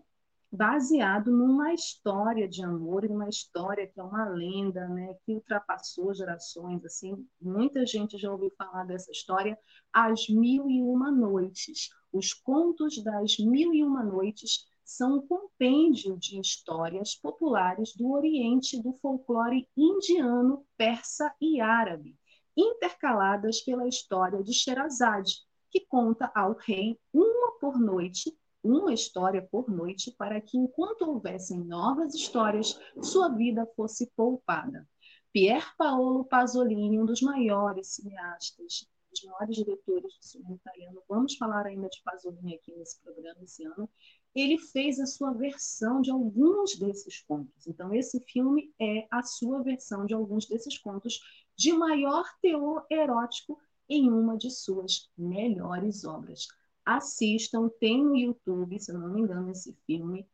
[0.53, 6.85] baseado numa história de amor, numa história que é uma lenda, né, que ultrapassou gerações,
[6.85, 9.59] assim, muita gente já ouviu falar dessa história,
[9.91, 11.89] As Mil e Uma Noites.
[12.13, 14.67] Os contos das Mil e Uma Noites
[14.97, 22.17] são um compêndio de histórias populares do Oriente do folclore indiano, persa e árabe,
[22.57, 25.37] intercaladas pela história de Sherazade,
[25.71, 31.59] que conta ao rei uma por noite uma história por noite para que, enquanto houvessem
[31.59, 34.89] novas histórias, sua vida fosse poupada.
[35.33, 41.37] Pier Paolo Pasolini, um dos maiores cineastas, um dos maiores diretores do cinema italiano, vamos
[41.37, 43.91] falar ainda de Pasolini aqui nesse programa esse ano,
[44.35, 47.67] ele fez a sua versão de alguns desses contos.
[47.67, 51.21] Então, esse filme é a sua versão de alguns desses contos
[51.57, 53.59] de maior teor erótico
[53.89, 56.47] em uma de suas melhores obras
[56.85, 60.27] assistam, tem no YouTube, se eu não me engano, esse filme.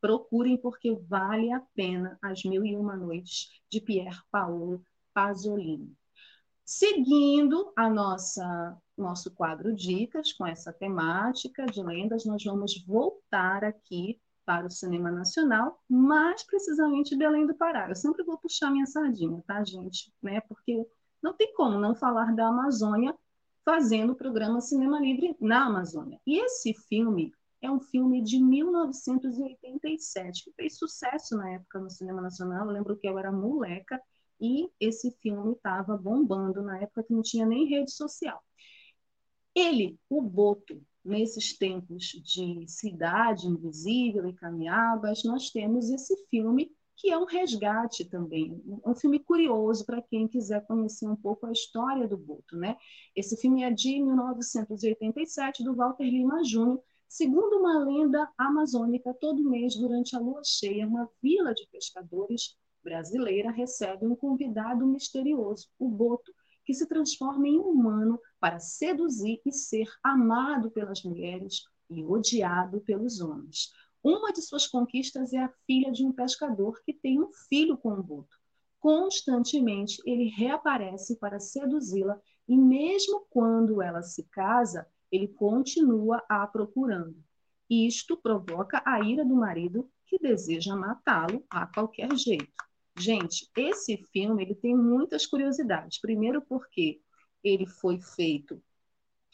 [0.00, 5.96] Procurem porque vale a pena As Mil e Uma Noites de Pier Paolo Pasolini.
[6.64, 14.20] Seguindo a nossa nosso quadro dicas com essa temática de lendas, nós vamos voltar aqui
[14.44, 17.88] para o cinema nacional, mais precisamente Belém do Pará.
[17.88, 20.12] Eu sempre vou puxar minha sardinha, tá, gente?
[20.22, 20.40] Né?
[20.42, 20.86] Porque
[21.22, 23.14] não tem como não falar da Amazônia
[23.64, 26.20] fazendo o programa Cinema Livre na Amazônia.
[26.24, 32.22] E esse filme é um filme de 1987, que fez sucesso na época no cinema
[32.22, 32.66] nacional.
[32.66, 34.00] Eu lembro que eu era moleca
[34.40, 38.40] e esse filme estava bombando na época que não tinha nem rede social.
[39.56, 47.10] Ele, o Boto, nesses tempos de cidade invisível e caminhadas, nós temos esse filme que
[47.10, 52.06] é um resgate também, um filme curioso para quem quiser conhecer um pouco a história
[52.06, 52.54] do Boto.
[52.54, 52.76] Né?
[53.14, 56.82] Esse filme é de 1987, do Walter Lima Júnior.
[57.08, 63.50] Segundo uma lenda amazônica, todo mês, durante a lua cheia, uma vila de pescadores brasileira
[63.50, 66.32] recebe um convidado misterioso, o Boto,
[66.66, 73.20] que se transforma em humano para seduzir e ser amado pelas mulheres e odiado pelos
[73.20, 73.70] homens.
[74.02, 77.92] Uma de suas conquistas é a filha de um pescador que tem um filho com
[77.92, 78.36] o Boto.
[78.80, 87.16] Constantemente ele reaparece para seduzi-la e mesmo quando ela se casa, ele continua a procurando.
[87.68, 92.65] Isto provoca a ira do marido, que deseja matá-lo a qualquer jeito.
[92.98, 96.00] Gente, esse filme ele tem muitas curiosidades.
[96.00, 97.00] Primeiro porque
[97.44, 98.62] ele foi feito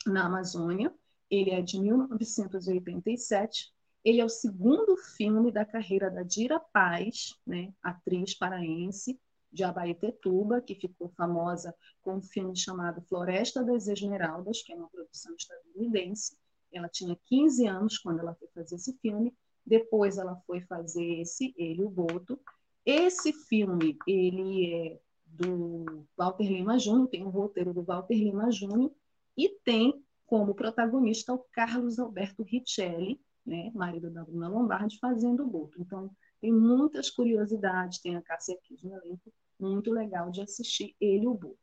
[0.07, 0.93] na Amazônia,
[1.31, 3.73] ele é de 1987,
[4.05, 9.19] ele é o segundo filme da carreira da Dira Paz, né, atriz paraense
[9.53, 14.89] de Abaetetuba, que ficou famosa com um filme chamado Floresta das Esmeraldas, que é uma
[14.89, 16.37] produção estadunidense.
[16.73, 19.33] Ela tinha 15 anos quando ela foi fazer esse filme.
[19.65, 22.41] Depois ela foi fazer esse, ele, o Boto,
[22.85, 28.93] esse filme, ele é do Walter Lima Júnior, tem um roteiro do Walter Lima Júnior,
[29.37, 35.47] e tem como protagonista o Carlos Alberto Richelli, né, marido da Bruna Lombardi, fazendo o
[35.47, 35.81] Boto.
[35.81, 36.11] Então,
[36.41, 41.35] tem muitas curiosidades, tem a Cássia aqui no elenco, muito legal de assistir ele o
[41.35, 41.59] Boto.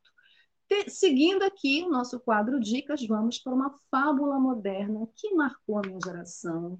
[0.67, 5.81] Te, seguindo aqui o nosso quadro Dicas, vamos para uma fábula moderna que marcou a
[5.81, 6.79] minha geração,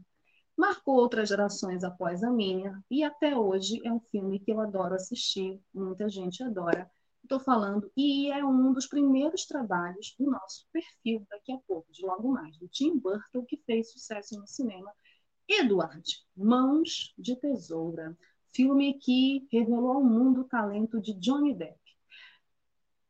[0.60, 4.94] marcou outras gerações após a minha, e até hoje é um filme que eu adoro
[4.94, 6.92] assistir, muita gente adora.
[7.24, 12.06] Estou falando, e é um dos primeiros trabalhos do nosso perfil daqui a pouco, de
[12.06, 14.92] logo mais, do Tim Burton, que fez sucesso no cinema.
[15.48, 16.04] Edward,
[16.36, 18.18] Mãos de Tesoura,
[18.54, 21.79] filme que revelou ao mundo o talento de Johnny Depp.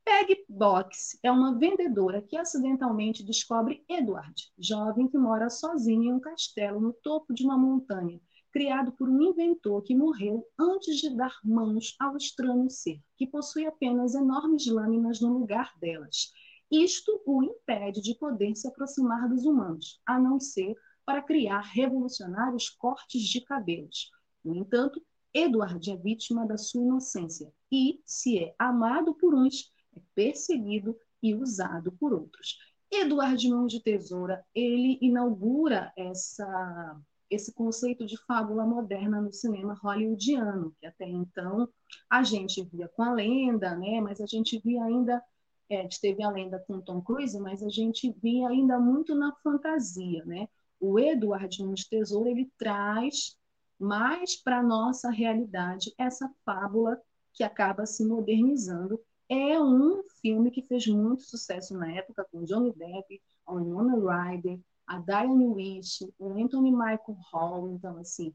[0.09, 6.19] Peg Box é uma vendedora que acidentalmente descobre Edward, jovem que mora sozinho em um
[6.19, 8.19] castelo no topo de uma montanha,
[8.51, 13.67] criado por um inventor que morreu antes de dar mãos ao estranho ser, que possui
[13.67, 16.33] apenas enormes lâminas no lugar delas.
[16.71, 22.67] Isto o impede de poder se aproximar dos humanos, a não ser para criar revolucionários
[22.67, 24.09] cortes de cabelos.
[24.43, 24.99] No entanto,
[25.31, 31.33] Edward é vítima da sua inocência e, se é amado por uns, é perseguido e
[31.35, 32.57] usado por outros.
[32.91, 40.75] Eduardo Mão de Tesoura, ele inaugura essa, esse conceito de fábula moderna no cinema hollywoodiano,
[40.79, 41.69] que até então
[42.09, 44.01] a gente via com a lenda, né?
[44.01, 45.23] mas a gente via ainda,
[45.69, 50.25] é, teve a lenda com Tom Cruise, mas a gente via ainda muito na fantasia.
[50.25, 50.47] Né?
[50.79, 53.37] O Eduardo Mão de Tesoura, ele traz
[53.77, 56.99] mais para a nossa realidade essa fábula
[57.33, 58.99] que acaba se modernizando
[59.29, 64.59] é um filme que fez muito sucesso na época, com Johnny Depp, a Winona Ryder,
[64.87, 67.69] a Diane Wish, o Anthony Michael Hall.
[67.69, 68.33] Então, assim,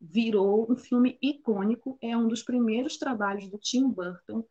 [0.00, 1.98] virou um filme icônico.
[2.00, 4.44] É um dos primeiros trabalhos do Tim Burton.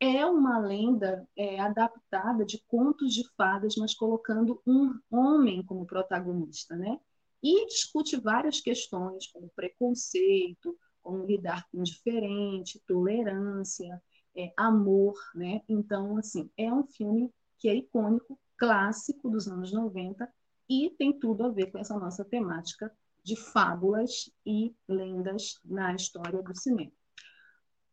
[0.00, 6.76] É uma lenda é, adaptada de contos de fadas, mas colocando um homem como protagonista,
[6.76, 6.98] né?
[7.42, 14.00] E discute várias questões, como preconceito, como lidar com diferente, tolerância,
[14.38, 15.62] é, amor, né?
[15.68, 20.32] Então, assim, é um filme que é icônico, clássico dos anos 90
[20.68, 22.92] e tem tudo a ver com essa nossa temática
[23.24, 26.92] de fábulas e lendas na história do cinema.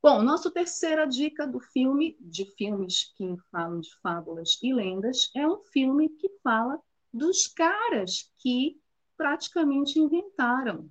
[0.02, 5.48] Bom, nossa terceira dica do filme, de filmes que falam de fábulas e lendas, é
[5.48, 6.80] um filme que fala
[7.12, 8.80] dos caras que
[9.18, 10.88] praticamente inventaram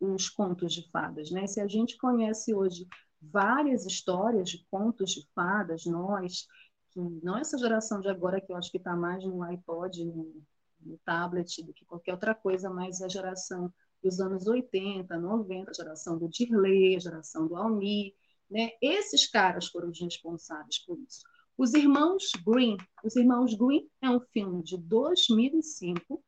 [0.00, 1.30] os contos de fadas.
[1.30, 1.46] Né?
[1.46, 2.88] Se a gente conhece hoje
[3.30, 6.46] várias histórias de contos de fadas, nós,
[6.90, 10.42] que não essa geração de agora que eu acho que está mais no iPod, no,
[10.80, 13.72] no, tablet, do que qualquer outra coisa, mas a geração
[14.02, 18.14] dos anos 80, 90, a geração do Dirley, a geração do Almir,
[18.50, 18.70] né?
[18.80, 21.22] Esses caras foram os responsáveis por isso.
[21.58, 22.76] Os Irmãos Green.
[23.02, 26.22] Os Irmãos Green é um filme de 2005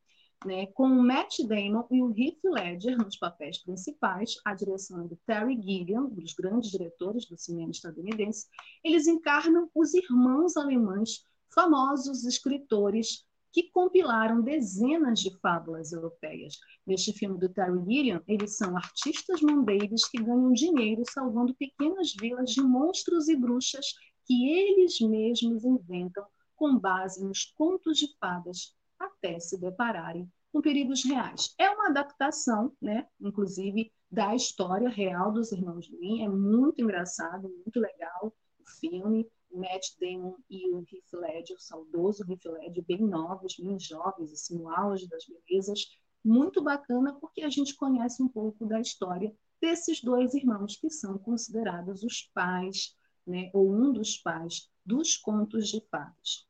[0.44, 5.08] né, com o Matt Damon e o Heath Ledger nos papéis principais, a direção é
[5.08, 8.46] do Terry Gilliam, um dos grandes diretores do cinema estadunidense,
[8.84, 16.58] eles encarnam os irmãos alemães, famosos escritores que compilaram dezenas de fábulas europeias.
[16.86, 22.50] Neste filme do Terry Gilliam, eles são artistas mandeiros que ganham dinheiro salvando pequenas vilas
[22.50, 23.86] de monstros e bruxas
[24.26, 26.24] que eles mesmos inventam
[26.54, 31.54] com base nos contos de fadas até se depararem com perigos reais.
[31.58, 33.06] É uma adaptação, né?
[33.20, 36.24] inclusive da história real dos irmãos Green.
[36.24, 39.28] É muito engraçado, muito legal o filme.
[39.50, 44.58] Matt Damon e o Heath Ledger, o saudoso Heath Ledger, bem novos, bem jovens, assim,
[44.58, 45.86] no auge das belezas.
[46.22, 51.18] Muito bacana porque a gente conhece um pouco da história desses dois irmãos que são
[51.18, 52.94] considerados os pais,
[53.26, 56.47] né, ou um dos pais dos contos de fadas.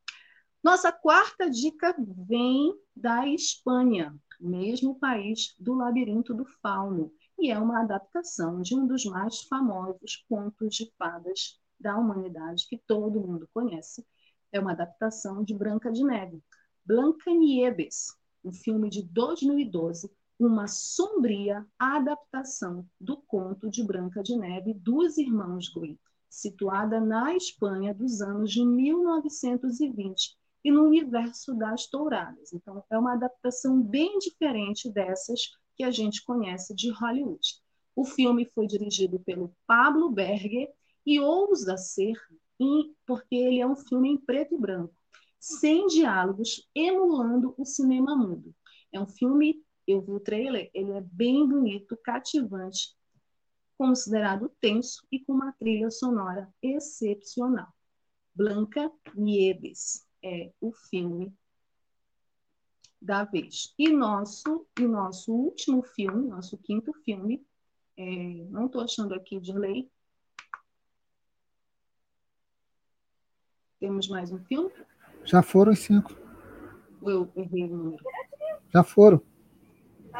[0.60, 1.94] Nossa quarta dica
[2.26, 8.84] vem da Espanha, mesmo país do Labirinto do Fauno, e é uma adaptação de um
[8.84, 14.04] dos mais famosos contos de fadas da humanidade que todo mundo conhece.
[14.50, 16.42] É uma adaptação de Branca de Neve.
[16.84, 24.74] Blanca Nieves, um filme de 2012, uma sombria adaptação do conto de Branca de Neve
[24.74, 25.96] dos irmãos Grimm,
[26.28, 32.52] situada na Espanha dos anos de 1920 e no universo das touradas.
[32.52, 35.40] Então, é uma adaptação bem diferente dessas
[35.76, 37.46] que a gente conhece de Hollywood.
[37.94, 40.68] O filme foi dirigido pelo Pablo Berger
[41.06, 42.14] e ousa ser,
[43.06, 44.94] porque ele é um filme em preto e branco,
[45.38, 48.54] sem diálogos, emulando o cinema mudo.
[48.92, 52.96] É um filme, eu vi o trailer, ele é bem bonito, cativante,
[53.76, 57.72] considerado tenso e com uma trilha sonora excepcional.
[58.34, 61.32] Blanca Nieves é o filme
[63.00, 63.74] da vez.
[63.78, 67.44] E nosso, e nosso último filme, nosso quinto filme,
[67.96, 68.04] é,
[68.50, 69.90] não estou achando aqui de lei.
[73.78, 74.72] Temos mais um filme?
[75.24, 76.12] Já foram os cinco.
[77.02, 78.04] Eu errei o número.
[78.72, 79.22] Já foram.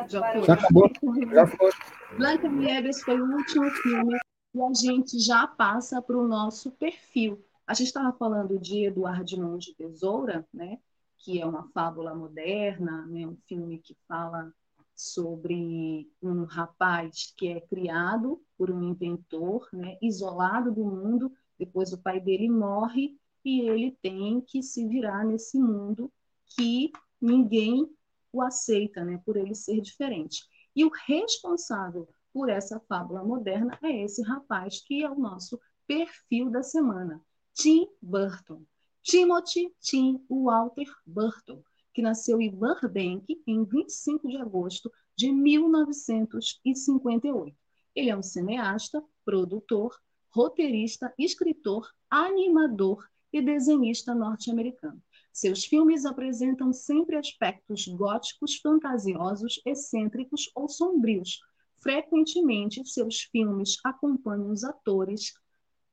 [0.09, 0.42] Já, foi.
[0.44, 0.90] já acabou.
[1.32, 1.70] Já foi.
[2.16, 4.16] Blanca Nieves foi o último filme
[4.55, 7.44] e a gente já passa para o nosso perfil.
[7.69, 10.79] A gente estava falando de Eduardo Mão de Tesoura, né?
[11.19, 13.27] que é uma fábula moderna, né?
[13.27, 14.51] um filme que fala
[14.95, 19.99] sobre um rapaz que é criado por um inventor, né?
[20.01, 25.59] isolado do mundo, depois o pai dele morre e ele tem que se virar nesse
[25.59, 26.11] mundo
[26.57, 26.91] que
[27.21, 27.87] ninguém
[28.33, 29.21] o aceita, né?
[29.27, 30.43] por ele ser diferente.
[30.75, 36.49] E o responsável por essa fábula moderna é esse rapaz que é o nosso perfil
[36.49, 37.23] da semana.
[37.59, 38.65] Tim Burton.
[39.03, 41.61] Timothy Tim Walter Burton,
[41.93, 47.57] que nasceu em Burbank em 25 de agosto de 1958.
[47.97, 50.01] Ele é um cineasta, produtor,
[50.31, 55.03] roteirista, escritor, animador e desenhista norte-americano.
[55.33, 61.41] Seus filmes apresentam sempre aspectos góticos, fantasiosos, excêntricos ou sombrios.
[61.81, 65.33] Frequentemente, seus filmes acompanham os atores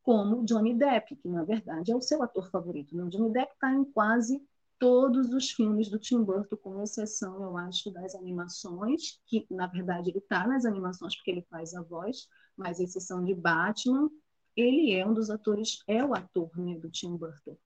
[0.05, 2.95] como Johnny Depp, que na verdade é o seu ator favorito.
[2.95, 3.03] Né?
[3.03, 4.39] O Johnny Depp está em quase
[4.77, 10.11] todos os filmes do Tim Burton, com exceção, eu acho, das animações, que na verdade
[10.11, 14.07] ele está nas animações porque ele faz a voz, mas exceção de Batman,
[14.55, 17.57] ele é um dos atores, é o ator né, do Tim Burton.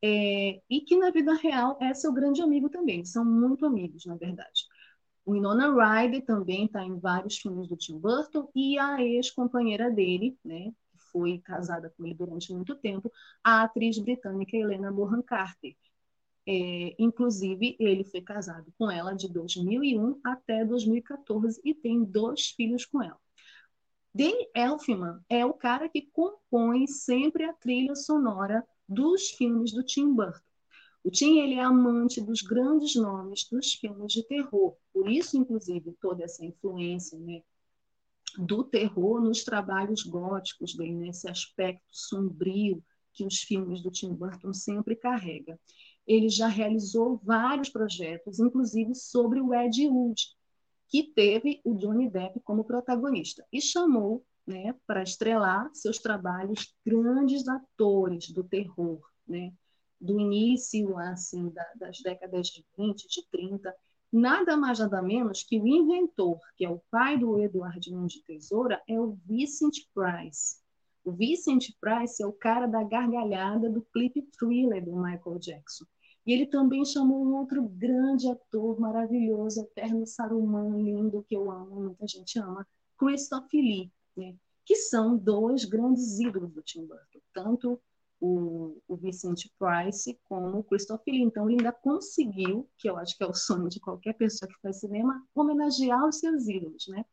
[0.00, 4.14] É, e que na vida real é seu grande amigo também, são muito amigos, na
[4.14, 4.64] verdade.
[5.24, 10.38] O Winona Ryder também está em vários filmes do Tim Burton e a ex-companheira dele,
[10.44, 10.72] né,
[11.12, 13.10] foi casada com ele durante muito tempo,
[13.42, 15.76] a atriz britânica Helena Bonham Carter.
[16.46, 22.84] É, inclusive, ele foi casado com ela de 2001 até 2014 e tem dois filhos
[22.86, 23.18] com ela.
[24.12, 30.12] Danny Elfman é o cara que compõe sempre a trilha sonora dos filmes do Tim
[30.12, 30.40] Burton.
[31.04, 35.96] O Tim ele é amante dos grandes nomes dos filmes de terror, por isso, inclusive,
[36.00, 37.42] toda essa influência né,
[38.38, 44.52] do terror nos trabalhos góticos dele, nesse aspecto sombrio que os filmes do Tim Burton
[44.52, 45.58] sempre carrega.
[46.06, 50.22] Ele já realizou vários projetos, inclusive sobre o Ed Wood,
[50.88, 57.46] que teve o Johnny Depp como protagonista e chamou né, para estrelar seus trabalhos grandes
[57.46, 59.52] atores do terror, né,
[60.00, 63.74] do início assim da, das décadas de 20, de 30,
[64.12, 68.22] nada mais nada menos que o inventor, que é o pai do Edward Mão de
[68.22, 70.60] Tesoura, é o Vincent Price.
[71.04, 75.84] O Vincent Price é o cara da gargalhada do clipe Thriller do Michael Jackson.
[76.26, 81.80] E ele também chamou um outro grande ator maravilhoso, eterno Saruman, lindo, que eu amo,
[81.80, 82.66] muita gente ama,
[82.98, 84.36] Christopher Lee, né?
[84.64, 87.80] que são dois grandes ídolos do Tim Burton, tanto
[88.20, 91.22] o, o Vicente Price como o Christopher Lee.
[91.22, 94.60] Então, ele ainda conseguiu, que eu acho que é o sonho de qualquer pessoa que
[94.60, 97.04] faz cinema, homenagear os seus ídolos, né?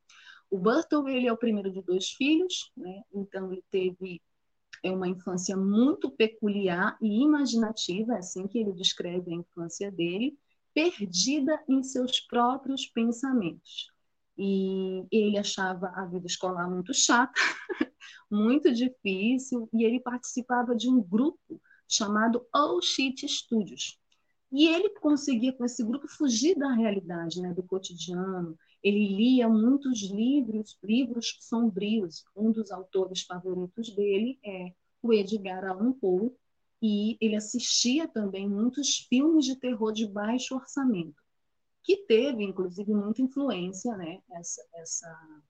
[0.49, 3.01] O Burton, ele é o primeiro de dois filhos, né?
[3.13, 4.21] Então, ele teve
[4.83, 10.37] é uma infância muito peculiar e imaginativa, é assim que ele descreve a infância dele,
[10.73, 13.91] perdida em seus próprios pensamentos.
[14.37, 17.33] E ele achava a vida escolar muito chata,
[18.29, 23.99] muito difícil, e ele participava de um grupo chamado All Shit Studios.
[24.51, 28.57] E ele conseguia, com esse grupo, fugir da realidade, né, do cotidiano.
[28.81, 32.23] Ele lia muitos livros, livros sombrios.
[32.35, 34.71] Um dos autores favoritos dele é
[35.01, 36.31] o Edgar Allan Poe,
[36.81, 41.26] e ele assistia também muitos filmes de terror de baixo orçamento
[41.87, 45.41] que teve, inclusive, muita influência, né, essa, essa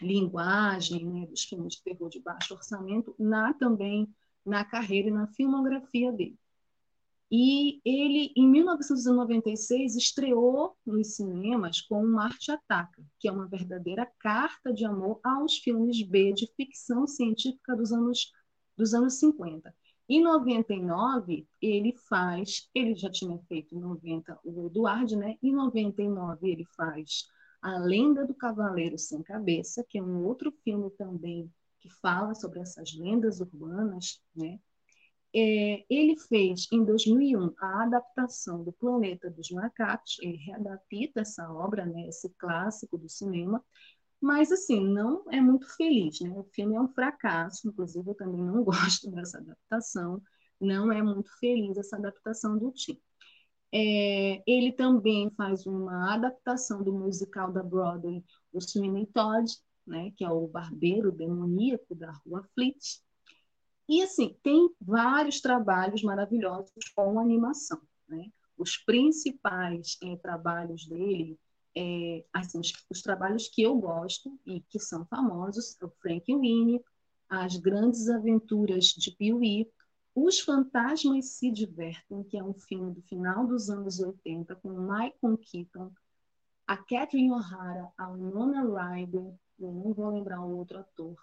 [0.00, 4.08] linguagem né, dos filmes de terror de baixo orçamento, na também
[4.46, 6.38] na carreira e na filmografia dele.
[7.28, 14.72] E ele, em 1996, estreou nos cinemas com Marte Ataca, que é uma verdadeira carta
[14.72, 18.32] de amor aos filmes B de ficção científica dos anos,
[18.76, 19.74] dos anos 50.
[20.08, 25.36] Em 99, ele faz, ele já tinha feito em 90 o Eduardo, né?
[25.42, 27.26] Em 99, ele faz
[27.60, 32.60] A Lenda do Cavaleiro Sem Cabeça, que é um outro filme também que fala sobre
[32.60, 34.58] essas lendas urbanas, né?
[35.34, 41.84] É, ele fez, em 2001, a adaptação do Planeta dos Macacos, ele readapta essa obra,
[41.84, 43.62] né, esse clássico do cinema,
[44.20, 46.30] mas, assim, não é muito feliz, né?
[46.30, 50.20] O filme é um fracasso, inclusive eu também não gosto dessa adaptação,
[50.60, 53.00] não é muito feliz essa adaptação do Tim.
[53.72, 59.46] É, ele também faz uma adaptação do musical da Broadway, o Sweeney Todd,
[59.86, 63.00] né, que é o barbeiro demoníaco da Rua Fleet.
[63.88, 67.80] E, assim, tem vários trabalhos maravilhosos com animação.
[68.08, 68.30] Né?
[68.56, 71.38] Os principais é, trabalhos dele
[71.78, 76.82] é, assim, os, os, trabalhos que eu gosto e que são famosos, o Frank Winnie,
[77.28, 79.70] As Grandes Aventuras de Pee-wee,
[80.12, 85.38] Os Fantasmas se Divertem, que é um filme do final dos anos 80, com Michael
[85.40, 85.92] Keaton,
[86.66, 91.16] a Catherine O'Hara, a Nona Ryder, eu não vou lembrar o outro ator,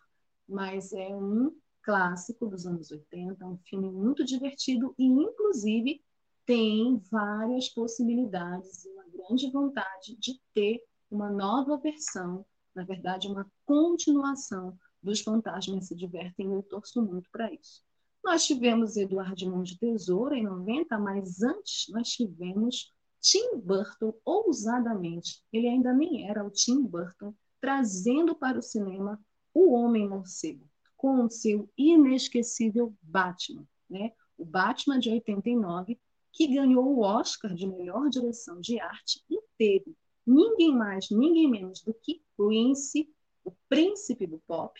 [0.47, 6.01] mas é um clássico dos anos 80, um filme muito divertido e, inclusive,
[6.45, 8.85] tem várias possibilidades
[9.27, 16.49] grande vontade de ter uma nova versão, na verdade, uma continuação dos Fantasmas se Divertem,
[16.49, 17.83] e eu torço muito para isso.
[18.23, 22.91] Nós tivemos Eduardo Mão de Tesoura em 90, mas antes nós tivemos
[23.21, 29.19] Tim Burton, ousadamente, ele ainda nem era o Tim Burton, trazendo para o cinema
[29.53, 33.65] o Homem Morcego, com o seu inesquecível Batman.
[33.89, 34.11] Né?
[34.37, 35.99] O Batman de 89,
[36.35, 39.95] que ganhou o Oscar de melhor direção de arte e teve
[40.27, 43.09] ninguém mais, ninguém menos do que Prince,
[43.45, 44.77] o príncipe do pop,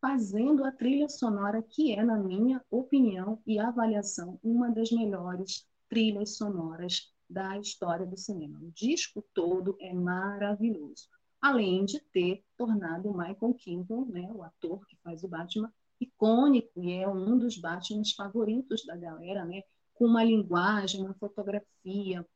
[0.00, 6.36] fazendo a trilha sonora que é, na minha opinião e avaliação, uma das melhores trilhas
[6.36, 8.60] sonoras da história do cinema.
[8.60, 11.08] O disco todo é maravilhoso.
[11.40, 16.92] Além de ter tornado Michael Keaton, né, o ator que faz o Batman, icônico e
[16.92, 19.62] é um dos Batmans favoritos da galera, né?
[20.00, 22.26] Com uma linguagem, uma fotografia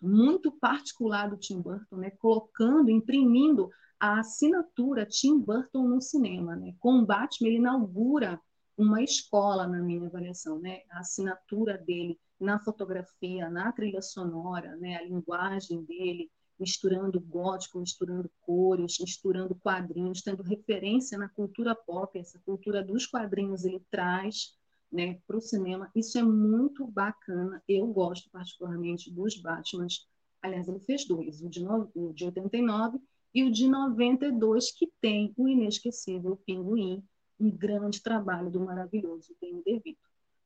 [0.00, 2.10] muito particular do Tim Burton, né?
[2.10, 3.68] colocando, imprimindo
[3.98, 6.54] a assinatura Tim Burton no cinema.
[6.54, 6.72] Né?
[6.78, 8.40] Com o Batman, ele inaugura
[8.78, 10.82] uma escola, na minha avaliação, né?
[10.88, 14.94] a assinatura dele na fotografia, na trilha sonora, né?
[14.94, 16.30] a linguagem dele,
[16.60, 23.64] misturando gótico, misturando cores, misturando quadrinhos, tendo referência na cultura pop, essa cultura dos quadrinhos
[23.64, 24.54] ele traz
[24.94, 25.90] né, para o cinema.
[25.94, 27.60] Isso é muito bacana.
[27.68, 30.06] Eu gosto particularmente dos Batmans.
[30.40, 33.00] Aliás, ele fez dois, o de, no, o de 89
[33.34, 37.02] e o de 92, que tem o inesquecível Pinguim,
[37.40, 39.98] um grande trabalho do maravilhoso Danny DeVito.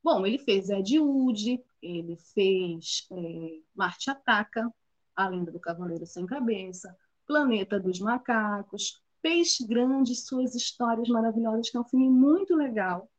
[0.03, 4.72] Bom, ele fez Ed Wood, ele fez é, Marte Ataca,
[5.14, 6.96] A Lenda do Cavaleiro Sem Cabeça,
[7.26, 13.11] Planeta dos Macacos, Peixe Grande, suas histórias maravilhosas, que é um filme muito legal?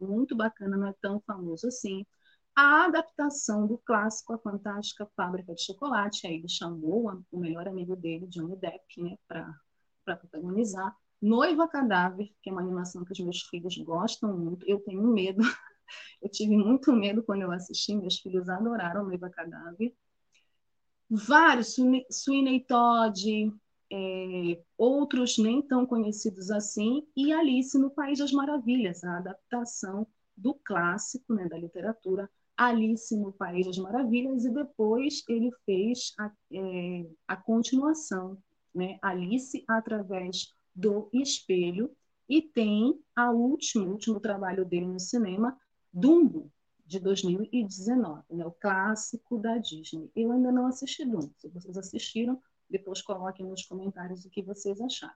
[0.00, 2.04] Muito bacana, não é tão famoso assim.
[2.56, 7.96] A adaptação do clássico A Fantástica Fábrica de Chocolate, aí ele chamou o melhor amigo
[7.96, 9.52] dele, Johnny Depp, né, para
[10.04, 10.96] protagonizar.
[11.20, 14.64] Noiva Cadáver, que é uma animação que os meus filhos gostam muito.
[14.68, 15.40] Eu tenho medo,
[16.22, 19.94] eu tive muito medo quando eu assisti, meus filhos adoraram Noiva Cadáver.
[21.10, 21.76] Vários,
[22.10, 23.52] Sweeney Todd,
[23.92, 30.06] é, outros nem tão conhecidos assim, e Alice no País das Maravilhas, a adaptação
[30.36, 36.30] do clássico né, da literatura Alice no País das Maravilhas, e depois ele fez a,
[36.52, 38.38] é, a continuação,
[38.74, 41.90] né, Alice através do espelho,
[42.28, 45.58] e tem a último, último trabalho dele no cinema,
[45.92, 46.50] Dumbo,
[46.86, 50.10] de 2019, né, o clássico da Disney.
[50.14, 54.80] Eu ainda não assisti Dumbo, se vocês assistiram, Depois coloquem nos comentários o que vocês
[54.80, 55.14] acharam.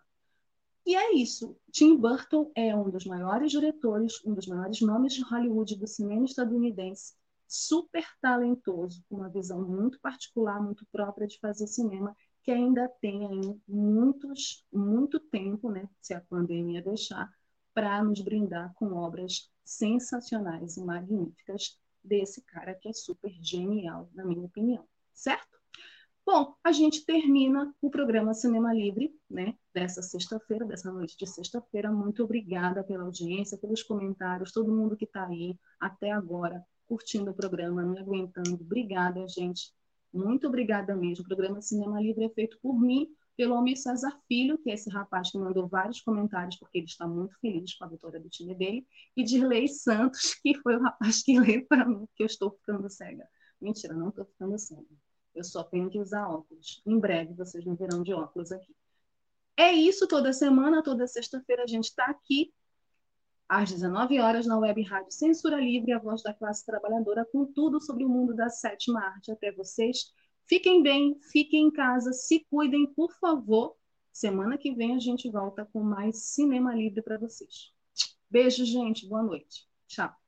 [0.87, 1.57] E é isso.
[1.71, 6.25] Tim Burton é um dos maiores diretores, um dos maiores nomes de Hollywood do cinema
[6.25, 7.15] estadunidense,
[7.47, 13.27] super talentoso, com uma visão muito particular, muito própria de fazer cinema, que ainda tem
[13.27, 17.31] aí muitos, muito tempo, né, se a pandemia deixar,
[17.75, 24.25] para nos brindar com obras sensacionais e magníficas desse cara que é super genial, na
[24.25, 25.58] minha opinião, certo?
[26.31, 31.91] Bom, a gente termina o programa Cinema Livre, né, dessa sexta-feira, dessa noite de sexta-feira.
[31.91, 37.35] Muito obrigada pela audiência, pelos comentários, todo mundo que está aí até agora curtindo o
[37.35, 38.57] programa, me aguentando.
[38.57, 39.73] Obrigada, gente.
[40.13, 41.25] Muito obrigada mesmo.
[41.25, 44.91] O programa Cinema Livre é feito por mim, pelo Almir César Filho, que é esse
[44.91, 48.55] rapaz que mandou vários comentários, porque ele está muito feliz com a vitória do time
[48.55, 52.51] dele, e Dirley Santos, que foi o rapaz que leu para mim que eu estou
[52.51, 53.27] ficando cega.
[53.59, 55.08] Mentira, não estou ficando cega.
[55.39, 56.83] Eu só tenho que usar óculos.
[56.85, 58.75] Em breve vocês me verão de óculos aqui.
[59.57, 62.53] É isso, toda semana, toda sexta-feira a gente está aqui,
[63.49, 67.81] às 19 horas, na web rádio Censura Livre, a voz da classe trabalhadora, com tudo
[67.81, 70.13] sobre o mundo da sétima arte até vocês.
[70.45, 73.75] Fiquem bem, fiquem em casa, se cuidem, por favor.
[74.13, 77.73] Semana que vem a gente volta com mais Cinema Livre para vocês.
[78.31, 79.09] Beijo, gente.
[79.09, 79.67] Boa noite.
[79.87, 80.28] Tchau.